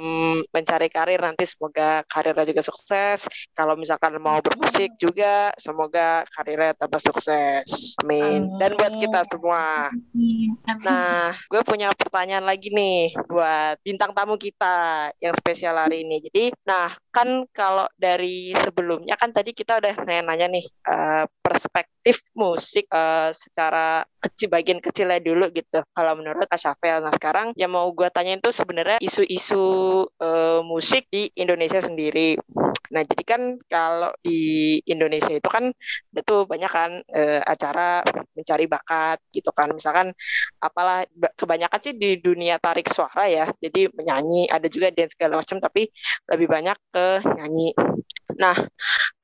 mencari 0.49 0.89
karir 0.89 1.21
nanti 1.21 1.45
semoga 1.45 2.03
karirnya 2.09 2.49
juga 2.49 2.65
sukses. 2.65 3.29
Kalau 3.53 3.77
misalkan 3.77 4.17
mau 4.17 4.41
bermusik 4.41 4.97
juga 4.97 5.53
semoga 5.61 6.25
karirnya 6.33 6.73
tambah 6.75 6.99
sukses. 6.99 7.95
Amin, 8.01 8.49
amin. 8.49 8.59
dan 8.59 8.71
buat 8.81 8.95
kita 8.97 9.21
semua. 9.29 9.93
Amin. 9.93 10.57
nah 10.81 11.37
gue 11.53 11.61
punya 11.61 11.93
pertanyaan 11.93 12.49
lagi 12.49 12.73
nih 12.73 13.13
buat 13.29 13.77
bintang 13.85 14.17
tamu 14.17 14.41
kita 14.41 15.13
yang 15.21 15.37
spesial 15.37 15.77
hari 15.77 16.09
ini. 16.09 16.25
Jadi 16.25 16.57
nah 16.65 16.89
kan 17.13 17.45
kalau 17.53 17.85
dari 18.01 18.57
sebelumnya 18.57 19.21
kan 19.21 19.31
tadi 19.31 19.53
kita 19.53 19.77
udah 19.77 19.95
nanya-nanya 20.09 20.47
nih 20.57 20.65
uh, 20.89 21.25
perspektif 21.43 22.23
musik 22.33 22.89
uh, 22.89 23.35
secara 23.37 24.07
kecil 24.23 24.49
bagian 24.49 24.79
kecilnya 24.79 25.19
dulu 25.19 25.51
gitu. 25.53 25.83
Kalau 25.93 26.13
menurut 26.17 26.47
Asyafel 26.47 27.03
nah 27.03 27.13
sekarang 27.13 27.53
yang 27.59 27.75
mau 27.75 27.91
gue 27.91 28.07
tanyain 28.09 28.39
tuh 28.39 28.55
sebenarnya 28.55 29.03
isu-isu 29.03 29.50
uh, 30.07 30.61
musik 30.63 31.11
di 31.11 31.27
Indonesia 31.35 31.83
sendiri. 31.83 32.39
Nah 32.91 33.03
jadi 33.07 33.23
kan 33.27 33.43
kalau 33.67 34.11
di 34.23 34.79
Indonesia 34.87 35.31
itu 35.31 35.47
kan 35.51 35.75
itu 36.15 36.37
banyak 36.47 36.71
kan 36.71 36.91
uh, 37.03 37.41
acara 37.43 38.07
mencari 38.39 38.71
bakat 38.71 39.19
gitu 39.35 39.51
kan. 39.51 39.75
Misalkan 39.75 40.15
apalah 40.63 41.03
kebanyakan 41.35 41.81
sih 41.83 41.95
di 41.99 42.23
dunia 42.23 42.63
tarik 42.63 42.87
suara 42.87 43.27
ya. 43.27 43.51
Jadi 43.59 43.91
menyanyi 43.95 44.47
ada 44.47 44.67
juga 44.71 44.95
dance 44.95 45.19
segala 45.19 45.43
macam 45.43 45.59
tapi 45.59 45.91
lebih 46.31 46.47
banyak 46.47 46.79
ke 46.95 47.01
ke 47.01 47.33
nyanyi. 47.37 47.69
Nah, 48.41 48.57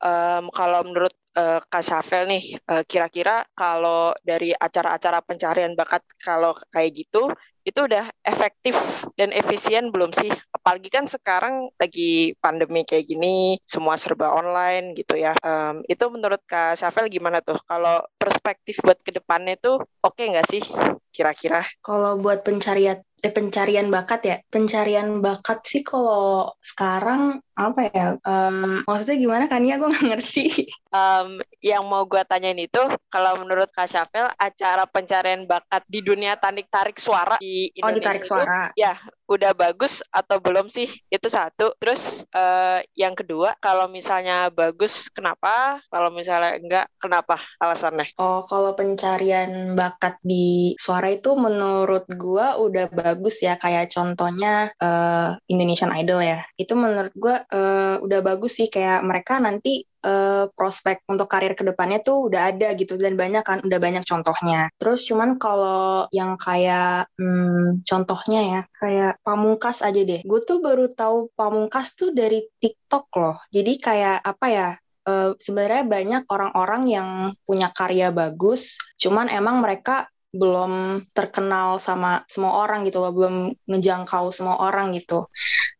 um, 0.00 0.44
kalau 0.52 0.80
menurut 0.84 1.14
uh, 1.36 1.60
Kak 1.68 1.84
Syafel 1.84 2.24
nih, 2.28 2.44
uh, 2.68 2.82
kira-kira 2.84 3.44
kalau 3.52 4.12
dari 4.24 4.52
acara-acara 4.56 5.20
pencarian 5.24 5.72
bakat 5.76 6.02
kalau 6.20 6.56
kayak 6.72 7.06
gitu, 7.06 7.28
itu 7.66 7.80
udah 7.82 8.06
efektif 8.22 8.78
dan 9.18 9.34
efisien 9.34 9.90
belum 9.90 10.14
sih? 10.14 10.30
Apalagi 10.54 10.86
kan 10.86 11.10
sekarang 11.10 11.66
lagi 11.74 12.38
pandemi 12.38 12.86
kayak 12.86 13.10
gini, 13.10 13.58
semua 13.66 13.98
serba 13.98 14.30
online 14.30 14.94
gitu 14.94 15.18
ya. 15.18 15.34
Um, 15.42 15.82
itu 15.90 16.06
menurut 16.06 16.38
Kak 16.46 16.78
Syafel 16.78 17.10
gimana 17.10 17.42
tuh? 17.42 17.58
Kalau 17.66 18.06
perspektif 18.14 18.78
buat 18.86 19.02
ke 19.02 19.10
depannya 19.10 19.58
tuh 19.58 19.82
oke 19.82 20.14
okay 20.14 20.30
nggak 20.30 20.46
sih 20.46 20.62
kira-kira? 21.10 21.66
Kalau 21.82 22.22
buat 22.22 22.46
pencarian 22.46 23.02
eh, 23.24 23.32
pencarian 23.32 23.88
bakat 23.88 24.20
ya? 24.24 24.36
Pencarian 24.50 25.24
bakat 25.24 25.64
sih 25.64 25.82
kalau 25.86 26.52
sekarang 26.60 27.40
apa 27.56 27.88
ya 27.88 28.20
um, 28.20 28.84
maksudnya 28.84 29.16
gimana 29.16 29.44
kan 29.48 29.64
ya 29.64 29.80
gue 29.80 29.88
nggak 29.88 30.06
ngerti. 30.12 30.68
Um, 30.92 31.40
yang 31.64 31.88
mau 31.88 32.04
gue 32.04 32.20
tanyain 32.28 32.60
itu 32.60 32.82
kalau 33.08 33.40
menurut 33.40 33.72
Kak 33.72 33.88
Syafel 33.88 34.28
acara 34.36 34.84
pencarian 34.84 35.48
bakat 35.48 35.80
di 35.88 36.04
dunia 36.04 36.36
tarik 36.36 36.68
tarik 36.68 37.00
suara 37.00 37.40
di 37.40 37.72
Indonesia 37.72 37.88
oh 37.88 37.96
ditarik 37.96 38.24
suara. 38.24 38.60
ya 38.76 38.92
udah 39.26 39.52
bagus 39.56 40.04
atau 40.12 40.38
belum 40.38 40.70
sih? 40.70 40.86
Itu 41.10 41.26
satu. 41.32 41.74
Terus 41.80 42.22
uh, 42.30 42.78
yang 42.94 43.16
kedua 43.16 43.56
kalau 43.58 43.90
misalnya 43.90 44.52
bagus 44.52 45.08
kenapa? 45.10 45.80
Kalau 45.88 46.12
misalnya 46.12 46.60
enggak 46.60 46.86
kenapa 47.00 47.40
alasannya? 47.58 48.12
Oh 48.20 48.46
kalau 48.46 48.76
pencarian 48.76 49.74
bakat 49.74 50.20
di 50.22 50.76
suara 50.78 51.10
itu 51.10 51.34
menurut 51.34 52.04
gue 52.06 52.46
udah 52.60 52.86
bagus 53.12 53.38
ya 53.46 53.54
kayak 53.54 53.94
contohnya 53.94 54.74
uh, 54.82 55.38
Indonesian 55.46 55.94
Idol 55.94 56.18
ya 56.18 56.42
itu 56.58 56.74
menurut 56.74 57.14
gue 57.14 57.36
uh, 57.54 58.02
udah 58.02 58.20
bagus 58.26 58.58
sih 58.58 58.66
kayak 58.66 59.06
mereka 59.06 59.38
nanti 59.38 59.86
uh, 60.06 60.44
prospek 60.54 61.02
untuk 61.10 61.26
karir 61.26 61.58
ke 61.58 61.66
depannya 61.66 61.98
tuh 62.00 62.30
udah 62.30 62.54
ada 62.54 62.72
gitu 62.78 62.94
dan 62.96 63.18
banyak 63.18 63.42
kan 63.42 63.58
udah 63.66 63.78
banyak 63.82 64.04
contohnya. 64.06 64.70
Terus 64.78 65.02
cuman 65.10 65.36
kalau 65.36 66.06
yang 66.14 66.38
kayak 66.38 67.10
hmm, 67.18 67.82
contohnya 67.82 68.40
ya 68.46 68.60
kayak 68.78 69.12
pamungkas 69.26 69.82
aja 69.82 70.00
deh. 70.06 70.22
Gue 70.22 70.40
tuh 70.46 70.62
baru 70.62 70.86
tahu 70.86 71.34
pamungkas 71.34 71.98
tuh 71.98 72.14
dari 72.14 72.46
TikTok 72.62 73.06
loh. 73.18 73.36
Jadi 73.50 73.72
kayak 73.82 74.22
apa 74.22 74.48
ya? 74.48 74.70
Uh, 75.06 75.38
sebenarnya 75.38 75.86
banyak 75.86 76.22
orang-orang 76.26 76.82
yang 76.90 77.08
punya 77.46 77.70
karya 77.70 78.10
bagus, 78.10 78.74
cuman 78.98 79.30
emang 79.30 79.62
mereka 79.62 80.10
belum 80.36 81.02
terkenal 81.10 81.80
sama 81.80 82.22
semua 82.30 82.62
orang 82.68 82.84
gitu 82.84 83.00
loh, 83.00 83.12
belum 83.12 83.56
ngejangkau 83.66 84.30
semua 84.30 84.60
orang 84.60 84.92
gitu. 84.94 85.26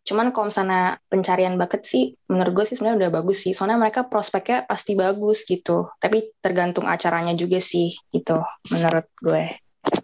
Cuman 0.07 0.31
kalau 0.31 0.49
misalnya 0.49 0.97
pencarian 1.07 1.61
bakat 1.61 1.85
sih, 1.85 2.17
menurut 2.31 2.63
gue 2.63 2.65
sih 2.73 2.77
sebenarnya 2.79 3.07
udah 3.07 3.11
bagus 3.23 3.45
sih. 3.45 3.53
Soalnya 3.53 3.77
mereka 3.77 4.09
prospeknya 4.09 4.65
pasti 4.65 4.97
bagus 4.97 5.45
gitu. 5.45 5.91
Tapi 6.01 6.35
tergantung 6.41 6.89
acaranya 6.89 7.37
juga 7.37 7.61
sih, 7.61 7.95
gitu 8.11 8.41
menurut 8.73 9.07
gue. 9.21 9.45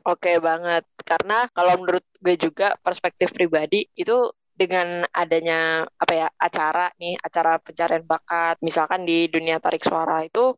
Oke 0.07 0.39
banget, 0.39 0.87
karena 1.03 1.51
kalau 1.51 1.75
menurut 1.83 2.07
gue 2.23 2.39
juga 2.39 2.79
perspektif 2.79 3.35
pribadi 3.35 3.83
itu 3.99 4.31
dengan 4.67 5.03
adanya 5.11 5.83
apa 5.99 6.13
ya 6.15 6.29
acara 6.39 6.87
nih 7.01 7.19
acara 7.19 7.59
pencarian 7.59 8.07
bakat 8.07 8.57
misalkan 8.63 9.03
di 9.03 9.27
dunia 9.27 9.59
tarik 9.59 9.83
suara 9.83 10.23
itu 10.23 10.55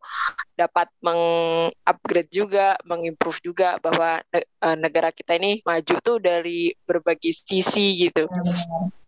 dapat 0.52 0.92
mengupgrade 1.00 2.30
juga 2.30 2.76
mengimprove 2.84 3.40
juga 3.40 3.80
bahwa 3.80 4.20
eh, 4.34 4.44
negara 4.76 5.08
kita 5.08 5.40
ini 5.40 5.64
maju 5.64 5.94
tuh 6.04 6.18
dari 6.20 6.76
berbagai 6.84 7.32
sisi 7.32 8.08
gitu. 8.08 8.28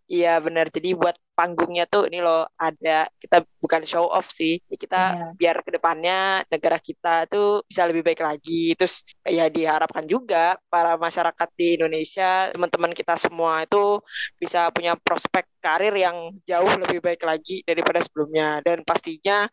Iya 0.06 0.38
benar. 0.38 0.70
Jadi 0.70 0.94
buat 0.94 1.18
panggungnya 1.36 1.84
tuh 1.84 2.08
ini 2.08 2.24
loh 2.24 2.48
ada 2.56 3.04
kita 3.20 3.44
bukan 3.60 3.84
show 3.84 4.08
off 4.08 4.32
sih. 4.32 4.56
Ya 4.72 4.76
kita 4.80 5.02
yeah. 5.12 5.30
biar 5.36 5.56
ke 5.60 5.70
depannya 5.76 6.40
negara 6.48 6.80
kita 6.80 7.28
tuh 7.28 7.60
bisa 7.68 7.84
lebih 7.84 8.00
baik 8.00 8.24
lagi. 8.24 8.72
Terus 8.72 9.04
ya 9.28 9.52
diharapkan 9.52 10.08
juga 10.08 10.56
para 10.72 10.96
masyarakat 10.96 11.48
di 11.54 11.76
Indonesia 11.76 12.48
teman-teman 12.50 12.96
kita 12.96 13.20
semua 13.20 13.68
itu 13.68 14.00
bisa 14.40 14.72
punya 14.72 14.96
prospek 14.96 15.44
karir 15.60 15.92
yang 15.92 16.32
jauh 16.48 16.72
lebih 16.80 17.04
baik 17.04 17.20
lagi 17.20 17.60
daripada 17.68 18.00
sebelumnya. 18.00 18.64
Dan 18.64 18.80
pastinya 18.80 19.44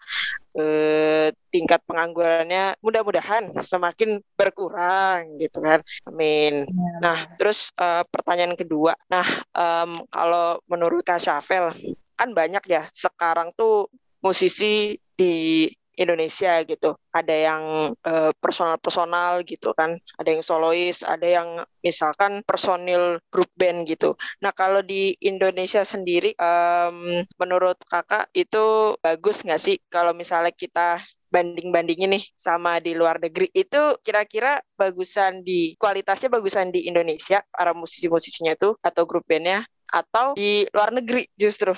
eh, 0.56 1.36
tingkat 1.50 1.82
penganggurannya 1.86 2.78
mudah-mudahan 2.82 3.54
semakin 3.62 4.22
berkurang 4.34 5.38
gitu 5.38 5.60
kan. 5.60 5.84
Amin. 6.10 6.66
Ya, 6.66 6.92
nah, 7.02 7.20
terus 7.38 7.70
uh, 7.78 8.02
pertanyaan 8.10 8.58
kedua. 8.58 8.98
Nah, 9.10 9.26
um, 9.54 10.02
kalau 10.10 10.58
menurut 10.66 11.06
Kak 11.06 11.22
Syafel 11.22 11.73
kan 12.14 12.30
banyak 12.32 12.64
ya 12.70 12.88
sekarang 12.94 13.52
tuh 13.58 13.90
musisi 14.24 14.96
di 15.18 15.68
Indonesia 15.94 16.62
gitu. 16.66 16.98
Ada 17.14 17.36
yang 17.54 17.64
uh, 17.94 18.32
personal-personal 18.42 19.46
gitu 19.46 19.74
kan, 19.78 19.98
ada 20.18 20.30
yang 20.34 20.42
solois, 20.42 21.06
ada 21.06 21.26
yang 21.26 21.50
misalkan 21.86 22.42
personil 22.46 23.22
grup 23.30 23.50
band 23.54 23.86
gitu. 23.86 24.18
Nah 24.42 24.50
kalau 24.56 24.82
di 24.82 25.14
Indonesia 25.22 25.86
sendiri, 25.86 26.34
um, 26.42 27.22
menurut 27.38 27.78
kakak 27.86 28.30
itu 28.34 28.98
bagus 29.06 29.46
nggak 29.46 29.62
sih 29.62 29.78
kalau 29.90 30.18
misalnya 30.18 30.54
kita 30.54 30.98
banding-bandingin 31.34 32.14
nih 32.14 32.26
sama 32.38 32.78
di 32.78 32.94
luar 32.94 33.18
negeri 33.18 33.50
itu 33.58 33.98
kira-kira 34.06 34.62
bagusan 34.78 35.42
di 35.42 35.74
kualitasnya 35.82 36.30
bagusan 36.30 36.70
di 36.70 36.86
Indonesia 36.86 37.42
para 37.50 37.74
musisi-musisinya 37.74 38.54
itu 38.54 38.78
atau 38.86 39.10
grup 39.10 39.26
bandnya 39.26 39.66
atau 39.94 40.34
di 40.34 40.66
luar 40.74 40.90
negeri 40.90 41.30
justru 41.38 41.78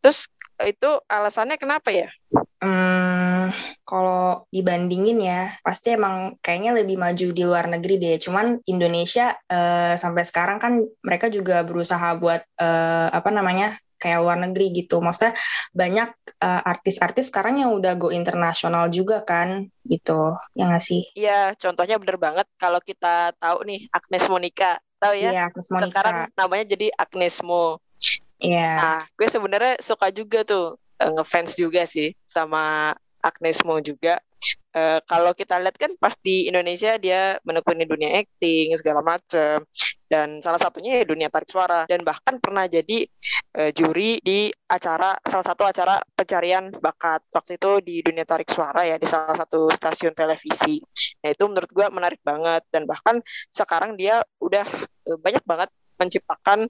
terus 0.00 0.32
itu 0.64 0.90
alasannya 1.08 1.60
kenapa 1.60 1.92
ya 1.92 2.08
Hmm, 2.60 3.48
kalau 3.88 4.44
dibandingin 4.52 5.16
ya, 5.24 5.48
pasti 5.64 5.96
emang 5.96 6.36
kayaknya 6.44 6.76
lebih 6.84 7.00
maju 7.00 7.32
di 7.32 7.42
luar 7.48 7.72
negeri 7.72 7.96
deh. 7.96 8.20
Cuman 8.20 8.60
Indonesia 8.68 9.32
uh, 9.48 9.96
sampai 9.96 10.28
sekarang 10.28 10.60
kan 10.60 10.84
mereka 11.00 11.32
juga 11.32 11.64
berusaha 11.64 12.20
buat 12.20 12.44
uh, 12.60 13.08
apa 13.16 13.32
namanya 13.32 13.80
kayak 13.96 14.20
luar 14.20 14.44
negeri 14.44 14.76
gitu. 14.76 15.00
Maksudnya 15.00 15.32
banyak 15.72 16.12
uh, 16.36 16.60
artis-artis 16.68 17.32
sekarang 17.32 17.64
yang 17.64 17.72
udah 17.72 17.96
go 17.96 18.12
internasional 18.12 18.92
juga 18.92 19.24
kan, 19.24 19.64
gitu. 19.88 20.36
Ya 20.52 20.68
nggak 20.68 20.84
sih? 20.84 21.08
Iya, 21.16 21.56
contohnya 21.56 21.96
bener 21.96 22.20
banget 22.20 22.44
kalau 22.60 22.84
kita 22.84 23.32
tahu 23.40 23.64
nih 23.64 23.88
Agnes 23.88 24.28
Monica, 24.28 24.76
tahu 25.00 25.14
ya? 25.16 25.30
Iya, 25.32 25.42
Agnes 25.48 25.68
Monica. 25.72 25.90
Sekarang 25.96 26.16
namanya 26.36 26.64
jadi 26.76 26.86
Agnes 26.94 27.36
Mo. 27.40 27.80
Iya. 28.38 28.52
Yeah. 28.54 28.76
Nah, 28.76 29.00
gue 29.16 29.28
sebenarnya 29.28 29.74
suka 29.80 30.12
juga 30.12 30.44
tuh 30.44 30.76
ngefans 31.00 31.56
juga 31.56 31.88
sih 31.88 32.12
sama 32.28 32.92
Agnes 33.24 33.64
Mo 33.64 33.80
juga. 33.80 34.20
Uh, 34.74 34.98
kalau 35.06 35.32
kita 35.34 35.58
lihat 35.58 35.76
kan 35.76 35.92
pas 35.98 36.14
di 36.20 36.46
Indonesia 36.46 36.96
dia 36.98 37.38
menekuni 37.42 37.86
dunia 37.86 38.22
acting 38.22 38.74
segala 38.78 39.02
macam 39.02 39.64
dan 40.10 40.42
salah 40.42 40.58
satunya 40.58 41.02
ya 41.02 41.04
dunia 41.06 41.30
tarik 41.30 41.46
suara. 41.46 41.86
Dan 41.86 42.02
bahkan 42.02 42.42
pernah 42.42 42.66
jadi 42.66 43.06
uh, 43.62 43.70
juri 43.70 44.18
di 44.18 44.50
acara 44.66 45.14
salah 45.22 45.46
satu 45.46 45.62
acara 45.62 46.02
pencarian 46.18 46.74
bakat. 46.82 47.22
Waktu 47.30 47.62
itu 47.62 47.70
di 47.86 47.96
dunia 48.02 48.26
tarik 48.26 48.50
suara 48.50 48.82
ya 48.82 48.98
di 48.98 49.06
salah 49.06 49.38
satu 49.38 49.70
stasiun 49.70 50.14
televisi. 50.14 50.82
Nah 51.22 51.30
itu 51.30 51.44
menurut 51.46 51.70
gue 51.70 51.86
menarik 51.94 52.20
banget. 52.26 52.66
Dan 52.74 52.90
bahkan 52.90 53.22
sekarang 53.54 53.94
dia 53.94 54.26
udah 54.42 54.66
uh, 55.06 55.18
banyak 55.22 55.46
banget 55.46 55.70
menciptakan 55.94 56.66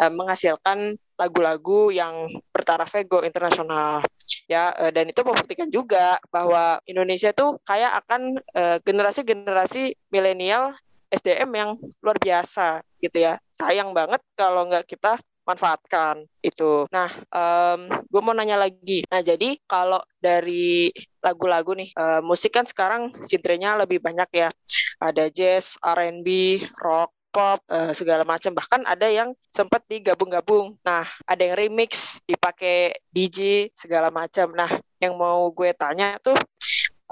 uh, 0.00 0.12
menghasilkan 0.12 0.96
lagu-lagu 1.18 1.90
yang 1.90 2.30
bertaraf 2.54 2.94
ego 2.94 3.26
internasional 3.26 4.00
ya 4.46 4.70
dan 4.94 5.10
itu 5.10 5.20
membuktikan 5.26 5.66
juga 5.68 6.16
bahwa 6.30 6.78
Indonesia 6.86 7.34
tuh 7.34 7.58
kayak 7.66 8.06
akan 8.06 8.38
generasi-generasi 8.86 9.98
milenial 10.14 10.78
SDM 11.10 11.50
yang 11.56 11.70
luar 12.04 12.16
biasa 12.20 12.84
gitu 13.00 13.18
ya. 13.24 13.40
Sayang 13.52 13.96
banget 13.96 14.20
kalau 14.36 14.68
nggak 14.68 14.86
kita 14.86 15.16
manfaatkan 15.48 16.28
itu. 16.44 16.84
Nah, 16.92 17.08
um, 17.32 17.88
gue 18.04 18.20
mau 18.20 18.36
nanya 18.36 18.60
lagi. 18.60 19.00
Nah, 19.08 19.24
jadi 19.24 19.56
kalau 19.64 20.04
dari 20.20 20.92
lagu-lagu 21.24 21.72
nih, 21.72 21.88
uh, 21.96 22.20
musik 22.20 22.52
kan 22.52 22.68
sekarang 22.68 23.16
genrenya 23.24 23.80
lebih 23.80 24.04
banyak 24.04 24.28
ya. 24.36 24.52
Ada 25.00 25.32
jazz, 25.32 25.80
R&B, 25.80 26.60
rock, 26.84 27.16
pop, 27.28 27.60
uh, 27.68 27.92
segala 27.92 28.24
macam. 28.24 28.52
Bahkan 28.56 28.88
ada 28.88 29.06
yang 29.08 29.32
sempat 29.52 29.84
digabung-gabung. 29.86 30.76
Nah, 30.82 31.04
ada 31.24 31.42
yang 31.44 31.56
remix, 31.56 32.20
dipakai 32.24 32.98
DJ, 33.12 33.70
segala 33.76 34.08
macam. 34.08 34.52
Nah, 34.52 34.68
yang 34.98 35.14
mau 35.14 35.48
gue 35.52 35.70
tanya 35.76 36.16
tuh, 36.20 36.36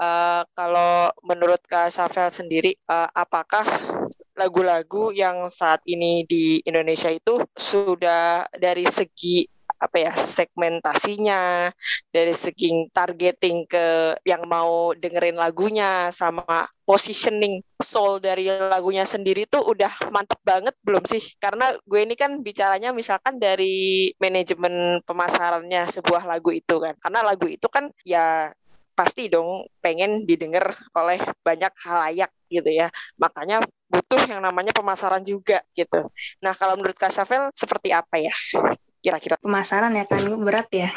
uh, 0.01 0.41
kalau 0.53 1.13
menurut 1.25 1.61
Kak 1.65 1.93
Safel 1.93 2.29
sendiri, 2.33 2.75
uh, 2.89 3.09
apakah 3.13 3.65
lagu-lagu 4.37 5.09
yang 5.09 5.49
saat 5.49 5.81
ini 5.89 6.21
di 6.29 6.61
Indonesia 6.61 7.09
itu 7.09 7.41
sudah 7.57 8.45
dari 8.53 8.85
segi 8.85 9.49
apa 9.77 9.97
ya 10.01 10.13
segmentasinya 10.13 11.69
dari 12.09 12.33
segi 12.33 12.89
targeting 12.89 13.69
ke 13.69 14.17
yang 14.25 14.43
mau 14.49 14.91
dengerin 14.97 15.37
lagunya 15.37 16.09
sama 16.09 16.65
positioning 16.83 17.61
soul 17.77 18.17
dari 18.17 18.49
lagunya 18.49 19.05
sendiri 19.05 19.45
tuh 19.45 19.61
udah 19.61 20.09
mantep 20.09 20.41
banget 20.41 20.73
belum 20.81 21.05
sih 21.05 21.21
karena 21.37 21.77
gue 21.85 21.99
ini 22.01 22.17
kan 22.17 22.41
bicaranya 22.41 22.89
misalkan 22.89 23.37
dari 23.37 24.11
manajemen 24.17 25.05
pemasarannya 25.05 25.85
sebuah 25.93 26.25
lagu 26.25 26.49
itu 26.49 26.81
kan 26.81 26.97
karena 26.97 27.19
lagu 27.21 27.45
itu 27.45 27.67
kan 27.69 27.93
ya 28.01 28.49
pasti 28.97 29.29
dong 29.29 29.69
pengen 29.77 30.25
didengar 30.25 30.73
oleh 30.97 31.21
banyak 31.45 31.69
halayak 31.85 32.33
gitu 32.49 32.65
ya. 32.73 32.89
Makanya 33.21 33.61
butuh 33.85 34.25
yang 34.25 34.41
namanya 34.41 34.73
pemasaran 34.73 35.21
juga 35.21 35.61
gitu. 35.77 36.09
Nah, 36.41 36.57
kalau 36.57 36.73
menurut 36.73 36.97
Kak 36.97 37.13
Syafel 37.13 37.53
seperti 37.53 37.93
apa 37.93 38.17
ya? 38.17 38.33
Kira-kira 39.07 39.39
pemasaran 39.39 39.95
ya 39.95 40.03
kan 40.03 40.19
berat 40.43 40.67
ya. 40.75 40.91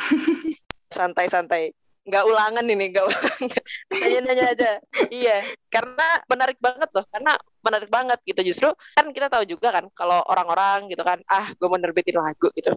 Santai-santai. 0.99 1.71
Nggak 2.02 2.26
ulangan 2.26 2.67
ini, 2.67 2.90
nggak 2.90 3.07
ulangan. 3.07 3.62
Nanya-nanya 3.95 4.45
aja. 4.50 4.71
iya, 5.14 5.47
karena 5.71 6.19
menarik 6.26 6.59
banget 6.59 6.91
loh. 6.91 7.06
Karena 7.06 7.39
menarik 7.63 7.87
banget 7.87 8.19
gitu. 8.26 8.41
Justru 8.43 8.69
kan 8.99 9.06
kita 9.15 9.30
tahu 9.30 9.47
juga 9.47 9.71
kan 9.71 9.87
kalau 9.95 10.19
orang-orang 10.26 10.91
gitu 10.91 11.06
kan, 11.06 11.23
ah 11.30 11.47
gue 11.54 11.69
mau 11.71 11.78
nerbitin 11.78 12.19
lagu 12.19 12.50
gitu 12.58 12.75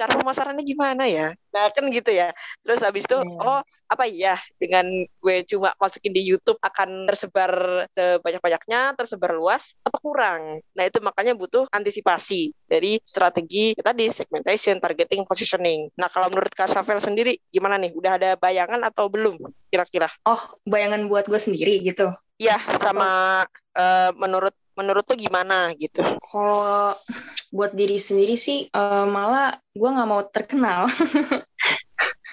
cara 0.00 0.16
pemasarannya 0.16 0.64
gimana 0.64 1.04
ya? 1.04 1.36
Nah 1.52 1.68
kan 1.68 1.84
gitu 1.92 2.08
ya. 2.08 2.32
Terus 2.64 2.80
habis 2.80 3.04
itu 3.04 3.20
yeah. 3.20 3.44
oh 3.44 3.60
apa 3.92 4.04
iya? 4.08 4.40
Dengan 4.56 4.88
gue 5.20 5.36
cuma 5.44 5.76
masukin 5.76 6.16
di 6.16 6.24
YouTube 6.24 6.56
akan 6.64 7.04
tersebar 7.04 7.84
sebanyak-banyaknya 7.92 8.96
tersebar 8.96 9.36
luas 9.36 9.76
atau 9.84 10.00
kurang? 10.00 10.64
Nah 10.72 10.84
itu 10.88 11.04
makanya 11.04 11.36
butuh 11.36 11.68
antisipasi 11.68 12.56
dari 12.64 12.96
strategi 13.04 13.76
ya 13.76 13.84
tadi 13.84 14.08
segmentation 14.08 14.80
targeting 14.80 15.28
positioning. 15.28 15.92
Nah 16.00 16.08
kalau 16.08 16.32
menurut 16.32 16.48
Kak 16.56 16.72
Safel 16.72 17.04
sendiri 17.04 17.36
gimana 17.52 17.76
nih? 17.76 17.92
Udah 17.92 18.16
ada 18.16 18.30
bayangan 18.40 18.80
atau 18.88 19.12
belum 19.12 19.36
kira-kira? 19.68 20.08
Oh 20.24 20.40
bayangan 20.64 21.04
buat 21.12 21.28
gue 21.28 21.36
sendiri 21.36 21.84
gitu? 21.84 22.08
Iya, 22.40 22.56
sama 22.80 23.44
uh, 23.76 24.10
menurut 24.16 24.56
menurut 24.80 25.04
tuh 25.04 25.20
gimana 25.20 25.76
gitu? 25.76 26.00
Kalau 26.24 26.96
buat 27.52 27.76
diri 27.76 28.00
sendiri 28.00 28.40
sih 28.40 28.64
uh, 28.72 29.04
malah 29.04 29.52
gue 29.76 29.90
nggak 29.92 30.08
mau 30.08 30.24
terkenal. 30.24 30.88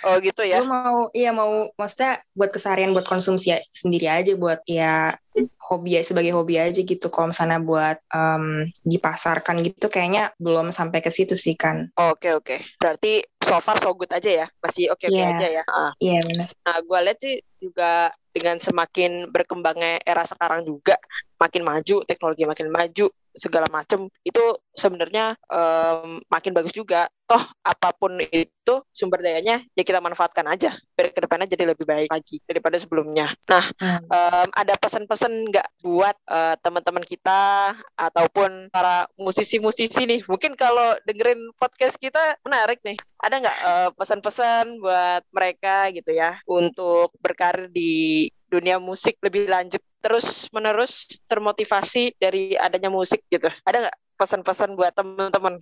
oh 0.06 0.16
gitu 0.22 0.42
ya? 0.46 0.62
Gue 0.62 0.70
mau, 0.70 1.10
iya 1.16 1.32
mau, 1.34 1.72
maksudnya 1.74 2.22
buat 2.38 2.54
keseharian, 2.54 2.94
buat 2.94 3.08
konsumsi 3.10 3.56
sendiri 3.74 4.06
aja, 4.12 4.36
buat 4.38 4.62
ya 4.68 5.18
hobi 5.58 5.98
ya 5.98 6.02
sebagai 6.02 6.34
hobi 6.34 6.58
aja 6.58 6.82
gitu. 6.82 7.08
Kalau 7.10 7.32
misalnya 7.32 7.62
buat 7.62 7.98
um, 8.14 8.66
dipasarkan 8.86 9.62
gitu, 9.66 9.88
kayaknya 9.90 10.34
belum 10.38 10.70
sampai 10.70 11.02
ke 11.02 11.10
situ 11.10 11.34
sih 11.34 11.58
kan. 11.58 11.90
Oke 11.98 12.30
okay, 12.30 12.32
oke. 12.34 12.46
Okay. 12.46 12.60
Berarti 12.78 13.14
so 13.42 13.58
far 13.64 13.78
so 13.82 13.94
good 13.94 14.12
aja 14.14 14.46
ya, 14.46 14.48
masih 14.62 14.92
oke 14.94 15.02
okay, 15.02 15.10
-okay 15.10 15.24
yeah. 15.24 15.34
aja 15.34 15.48
ya. 15.50 15.64
Ah. 15.70 15.92
Iya 15.98 16.12
yeah, 16.14 16.22
benar. 16.26 16.48
Nah 16.66 16.78
gue 16.84 17.00
lihat 17.06 17.20
sih 17.22 17.36
juga 17.58 17.92
dengan 18.38 18.62
semakin 18.62 19.34
berkembangnya 19.34 19.98
era 20.06 20.22
sekarang 20.22 20.62
juga 20.62 20.94
makin 21.42 21.66
maju 21.66 22.06
teknologi 22.06 22.46
makin 22.46 22.70
maju 22.70 23.10
segala 23.38 23.70
macam 23.70 24.10
itu 24.26 24.44
sebenarnya 24.74 25.38
um, 25.50 26.20
makin 26.28 26.52
bagus 26.54 26.74
juga. 26.74 27.06
Toh 27.28 27.44
apa 27.60 27.92
pun 27.92 28.16
itu 28.24 28.74
sumber 28.96 29.20
dayanya 29.20 29.60
ya 29.76 29.84
kita 29.84 30.00
manfaatkan 30.00 30.48
aja. 30.48 30.72
Biar 30.96 31.12
ke 31.12 31.20
depannya 31.20 31.48
jadi 31.48 31.70
lebih 31.70 31.84
baik 31.84 32.10
lagi 32.10 32.40
daripada 32.48 32.80
sebelumnya. 32.80 33.30
Nah 33.52 33.64
hmm. 33.78 34.08
um, 34.08 34.48
ada 34.56 34.74
pesan-pesan 34.80 35.52
nggak 35.52 35.68
buat 35.84 36.16
uh, 36.28 36.56
teman-teman 36.64 37.04
kita 37.04 37.74
ataupun 38.00 38.72
para 38.72 39.06
musisi-musisi 39.20 40.08
nih? 40.08 40.22
Mungkin 40.26 40.56
kalau 40.56 40.96
dengerin 41.04 41.52
podcast 41.60 42.00
kita 42.00 42.40
menarik 42.48 42.80
nih. 42.84 42.96
Ada 43.18 43.36
nggak 43.44 43.58
uh, 43.66 43.90
pesan-pesan 43.98 44.80
buat 44.80 45.24
mereka 45.34 45.92
gitu 45.92 46.16
ya 46.16 46.40
untuk 46.48 47.12
berkarir 47.20 47.68
di 47.74 48.30
dunia 48.48 48.80
musik 48.80 49.20
lebih 49.20 49.52
lanjut 49.52 49.84
terus 50.02 50.48
menerus 50.54 51.22
termotivasi 51.28 52.16
dari 52.18 52.54
adanya 52.56 52.88
musik 52.88 53.24
gitu 53.28 53.50
ada 53.66 53.88
nggak 53.88 53.98
pesan-pesan 54.18 54.74
buat 54.74 54.92
teman-teman? 54.98 55.62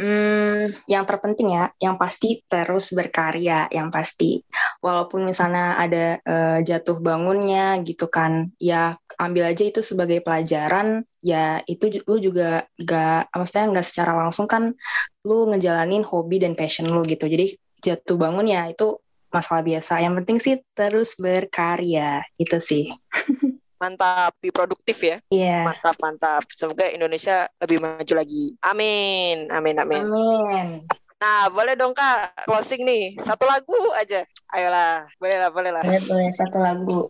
Hmm, 0.00 0.74
yang 0.90 1.04
terpenting 1.06 1.54
ya, 1.54 1.70
yang 1.78 1.94
pasti 2.00 2.42
terus 2.48 2.90
berkarya, 2.90 3.70
yang 3.70 3.92
pasti. 3.92 4.42
Walaupun 4.82 5.22
misalnya 5.28 5.78
ada 5.78 6.18
uh, 6.24 6.58
jatuh 6.64 6.98
bangunnya 6.98 7.78
gitu 7.84 8.10
kan, 8.10 8.50
ya 8.58 8.96
ambil 9.20 9.52
aja 9.52 9.62
itu 9.62 9.84
sebagai 9.84 10.24
pelajaran. 10.24 11.06
Ya 11.22 11.62
itu 11.70 12.02
lu 12.08 12.18
juga 12.18 12.66
gak, 12.80 13.30
maksudnya 13.30 13.70
nggak 13.70 13.86
secara 13.86 14.12
langsung 14.18 14.50
kan, 14.50 14.74
lu 15.22 15.46
ngejalanin 15.52 16.02
hobi 16.02 16.42
dan 16.42 16.58
passion 16.58 16.90
lu 16.90 17.04
gitu. 17.06 17.30
Jadi 17.30 17.54
jatuh 17.84 18.16
bangun 18.16 18.48
ya 18.50 18.66
itu 18.72 18.98
masalah 19.30 19.62
biasa. 19.62 20.02
Yang 20.02 20.14
penting 20.24 20.38
sih 20.42 20.54
terus 20.74 21.14
berkarya, 21.20 22.24
itu 22.40 22.58
sih. 22.58 22.90
mantap, 23.78 24.32
lebih 24.40 24.52
produktif 24.54 24.98
ya. 25.02 25.16
Iya. 25.28 25.44
Yeah. 25.46 25.62
Mantap, 25.66 25.96
mantap. 26.00 26.42
Semoga 26.52 26.88
Indonesia 26.90 27.48
lebih 27.60 27.78
maju 27.82 28.14
lagi. 28.14 28.54
Amin, 28.64 29.48
amin, 29.50 29.76
amin. 29.80 30.02
Amin. 30.06 30.66
Nah, 31.24 31.48
boleh 31.48 31.72
dong 31.72 31.96
Kak, 31.96 32.44
closing 32.44 32.84
nih. 32.84 33.16
Satu 33.16 33.48
lagu 33.48 33.72
aja. 33.96 34.28
Ayolah, 34.52 35.08
boleh 35.16 35.36
lah, 35.40 35.50
boleh 35.50 35.70
lah. 35.72 35.82
Boleh, 35.82 36.02
boleh. 36.04 36.28
Satu 36.28 36.60
lagu. 36.60 37.08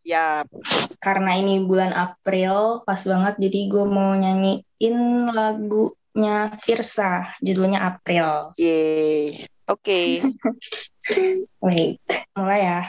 Ya. 0.00 0.48
Karena 0.96 1.36
ini 1.36 1.60
bulan 1.68 1.92
April, 1.92 2.80
pas 2.88 3.04
banget. 3.04 3.36
Jadi 3.36 3.68
gue 3.68 3.84
mau 3.84 4.16
nyanyiin 4.16 5.28
lagunya 5.36 6.48
Virsa, 6.56 7.36
judulnya 7.44 7.84
April. 7.84 8.56
Yeay. 8.56 9.44
Oke. 9.68 10.00
Okay. 11.10 11.42
Wait, 11.64 11.98
mulai 12.38 12.60
ya. 12.60 12.80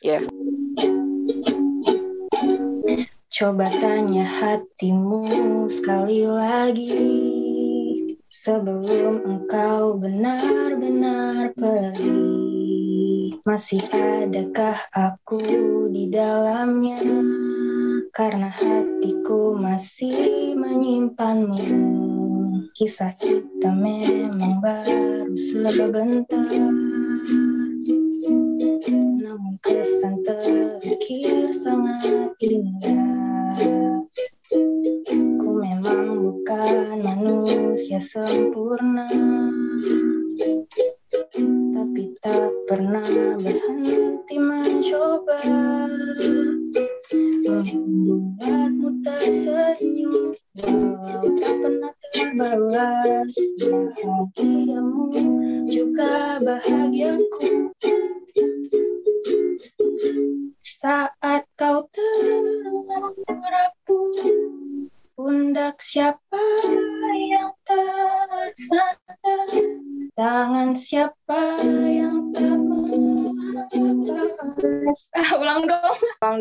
Ya. 0.00 0.16
Yeah. 0.16 0.55
Coba 3.36 3.68
tanya 3.68 4.24
hatimu 4.24 5.28
sekali 5.68 6.24
lagi. 6.24 6.88
Sebelum 8.32 9.28
engkau 9.28 10.00
benar-benar 10.00 11.52
pergi 11.52 12.16
Masih 13.44 13.84
adakah 13.92 14.80
aku 14.96 15.44
di 15.92 16.08
dalamnya? 16.08 16.96
Karena 18.16 18.48
hatiku 18.48 19.52
masih 19.52 20.56
menyimpanmu. 20.56 21.60
Kisah 22.72 23.20
kita 23.20 23.68
memang 23.68 24.64
baru 24.64 25.36
sebentar 25.36 26.85
berhenti 43.76 44.36
mencoba. 44.40 45.40
Membuatmu 47.46 48.88
tersenyum 49.04 50.32
Walau 50.56 51.24
tak 51.36 51.54
pernah 51.60 51.92
terbalas. 52.00 53.32
Bahagiamu 53.60 55.12
juga 55.68 56.40
bahagiaku. 56.40 57.75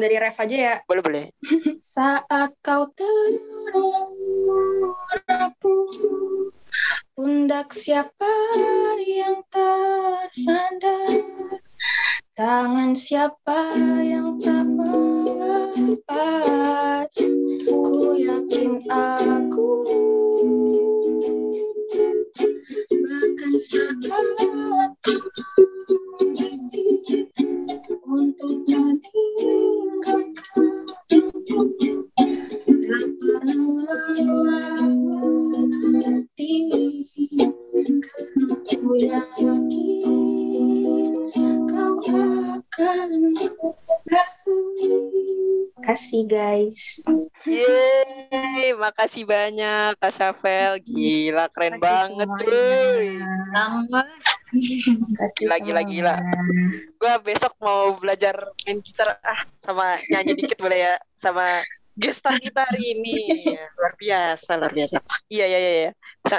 Dari 0.05 0.21
ref 0.21 0.37
aja 0.37 0.53
ya. 0.53 0.77
Boleh 0.85 1.01
boleh. 1.01 1.25
saat 1.97 2.53
kau 2.61 2.93
terrapu 2.93 4.13
pundak 7.17 7.73
siapa 7.73 8.29
yang 9.01 9.41
tersandar? 9.49 11.09
Tangan 12.35 12.91
siapa 12.91 13.71
yang 14.03 14.35
tak 14.43 14.67
melepas? 14.75 15.87
Ku 17.63 18.19
yakin 18.19 18.83
aku 18.91 19.54
kasih 46.15 46.31
guys 46.31 46.79
Yeay, 47.43 48.71
makasih 48.79 49.27
banyak 49.27 49.99
Kak 49.99 50.11
Syafel. 50.15 50.79
Gila, 50.79 51.51
keren 51.51 51.75
Makasih 51.75 51.83
banget 51.83 52.29
semuanya. 52.31 52.39
cuy. 52.39 53.09
Kasih 55.19 55.43
Gila, 55.43 55.57
gila, 55.59 55.81
gila. 55.83 56.13
semuanya. 56.15 56.63
Gua 56.95 57.13
besok 57.19 57.51
mau 57.59 57.99
belajar 57.99 58.47
main 58.63 58.79
gitar 58.79 59.19
ah 59.27 59.43
sama 59.59 59.99
nyanyi 60.07 60.39
dikit 60.39 60.55
boleh 60.63 60.87
ya 60.87 60.95
sama 61.19 61.59
gestar 61.95 62.37
kita 62.39 62.67
hari 62.67 62.99
ini. 62.99 63.15
Ya, 63.55 63.71
luar 63.79 63.93
biasa, 63.95 64.51
luar 64.59 64.73
biasa. 64.75 64.97
Iya, 65.31 65.45
iya, 65.47 65.59
iya, 65.59 65.71
iya. 65.87 65.91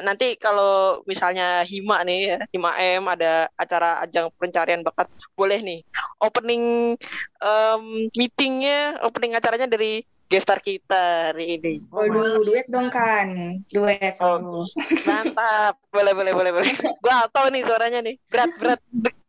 Nanti 0.05 0.37
kalau 0.37 1.01
misalnya 1.09 1.65
Hima 1.65 2.05
nih, 2.05 2.21
ya, 2.35 2.39
Hima 2.53 2.77
M 2.77 3.09
ada 3.09 3.49
acara 3.57 4.05
ajang 4.05 4.29
pencarian 4.37 4.85
bakat, 4.85 5.09
boleh 5.33 5.61
nih 5.65 5.81
opening 6.21 6.97
em, 7.41 7.83
meetingnya, 8.13 9.01
opening 9.05 9.37
acaranya 9.37 9.69
dari 9.71 10.05
gestar 10.27 10.59
kita 10.59 11.33
hari 11.33 11.57
ini. 11.59 11.87
Waduh, 11.89 12.43
duet 12.43 12.67
dong 12.67 12.91
kan. 12.91 13.31
Duet 13.71 14.19
Oh. 14.19 14.67
Mantap, 15.07 15.79
boleh 15.95 16.13
boleh 16.13 16.33
boleh 16.35 16.51
boleh. 16.51 16.73
Gua 16.99 17.31
tahu 17.31 17.55
nih 17.55 17.63
suaranya 17.63 18.01
nih, 18.03 18.19
berat 18.27 18.51
berat 18.59 18.81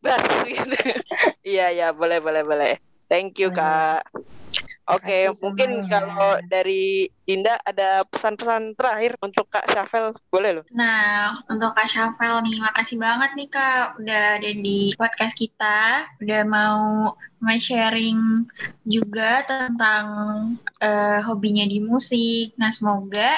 berat. 0.01 0.21
gitu. 0.49 0.77
Iya 1.57 1.71
iya 1.71 1.87
boleh 1.93 2.19
boleh 2.19 2.43
boleh. 2.43 2.73
Thank 3.07 3.39
you 3.39 3.53
kak. 3.53 4.03
Oke, 4.87 5.27
Makasih 5.27 5.43
mungkin 5.43 5.69
semuanya. 5.83 5.91
kalau 5.91 6.31
dari 6.47 7.11
Dinda 7.27 7.59
ada 7.67 8.07
pesan-pesan 8.07 8.71
terakhir 8.79 9.19
untuk 9.19 9.51
Kak 9.51 9.67
Syafel, 9.67 10.15
boleh 10.31 10.51
loh. 10.55 10.65
Nah, 10.71 11.35
untuk 11.51 11.75
Kak 11.75 11.91
Syafel 11.91 12.39
nih, 12.47 12.55
makasih 12.63 12.95
banget 12.95 13.35
nih 13.35 13.49
Kak 13.51 13.99
udah 13.99 14.23
ada 14.39 14.51
di 14.55 14.95
podcast 14.95 15.35
kita, 15.35 16.07
udah 16.23 16.41
mau 16.47 17.11
sharing 17.59 18.47
juga 18.87 19.43
tentang 19.43 20.05
eh, 20.79 21.19
hobinya 21.19 21.67
di 21.67 21.83
musik. 21.83 22.55
Nah, 22.55 22.71
semoga 22.71 23.35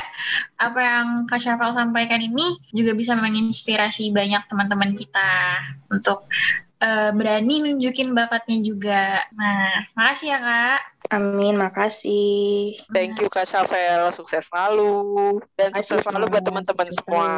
apa 0.62 0.80
yang 0.80 1.08
Kak 1.26 1.42
Syafel 1.42 1.74
sampaikan 1.74 2.22
ini 2.22 2.46
juga 2.78 2.94
bisa 2.94 3.18
menginspirasi 3.18 4.14
banyak 4.14 4.46
teman-teman 4.46 4.94
kita 4.94 5.58
untuk 5.90 6.30
eh, 6.78 7.10
berani 7.10 7.66
nunjukin 7.66 8.14
bakatnya 8.14 8.62
juga. 8.62 9.26
Nah, 9.34 9.90
makasih 9.98 10.38
ya 10.38 10.40
Kak. 10.46 10.82
Amin, 11.10 11.58
makasih. 11.58 12.78
Thank 12.94 13.18
you 13.18 13.34
Kak 13.34 13.50
Syafel, 13.50 14.14
sukses 14.14 14.46
selalu 14.46 15.42
dan 15.58 15.74
Makasih 15.74 15.98
sukses 15.98 16.06
selalu 16.06 16.26
buat 16.30 16.46
teman-teman 16.46 16.88
semua. 16.94 17.30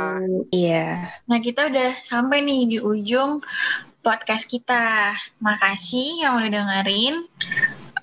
Iya. 0.51 1.07
Nah, 1.31 1.39
kita 1.39 1.71
udah 1.71 1.89
sampai 2.03 2.43
nih 2.43 2.67
di 2.67 2.77
ujung 2.83 3.39
podcast 4.03 4.51
kita. 4.51 5.15
Makasih 5.39 6.27
yang 6.27 6.43
udah 6.43 6.51
dengerin 6.51 7.23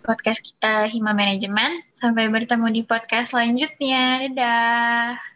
podcast 0.08 0.40
eh, 0.64 0.88
Hima 0.88 1.12
Manajemen. 1.12 1.84
Sampai 1.92 2.32
bertemu 2.32 2.72
di 2.72 2.82
podcast 2.88 3.36
selanjutnya. 3.36 4.24
Dadah. 4.24 5.28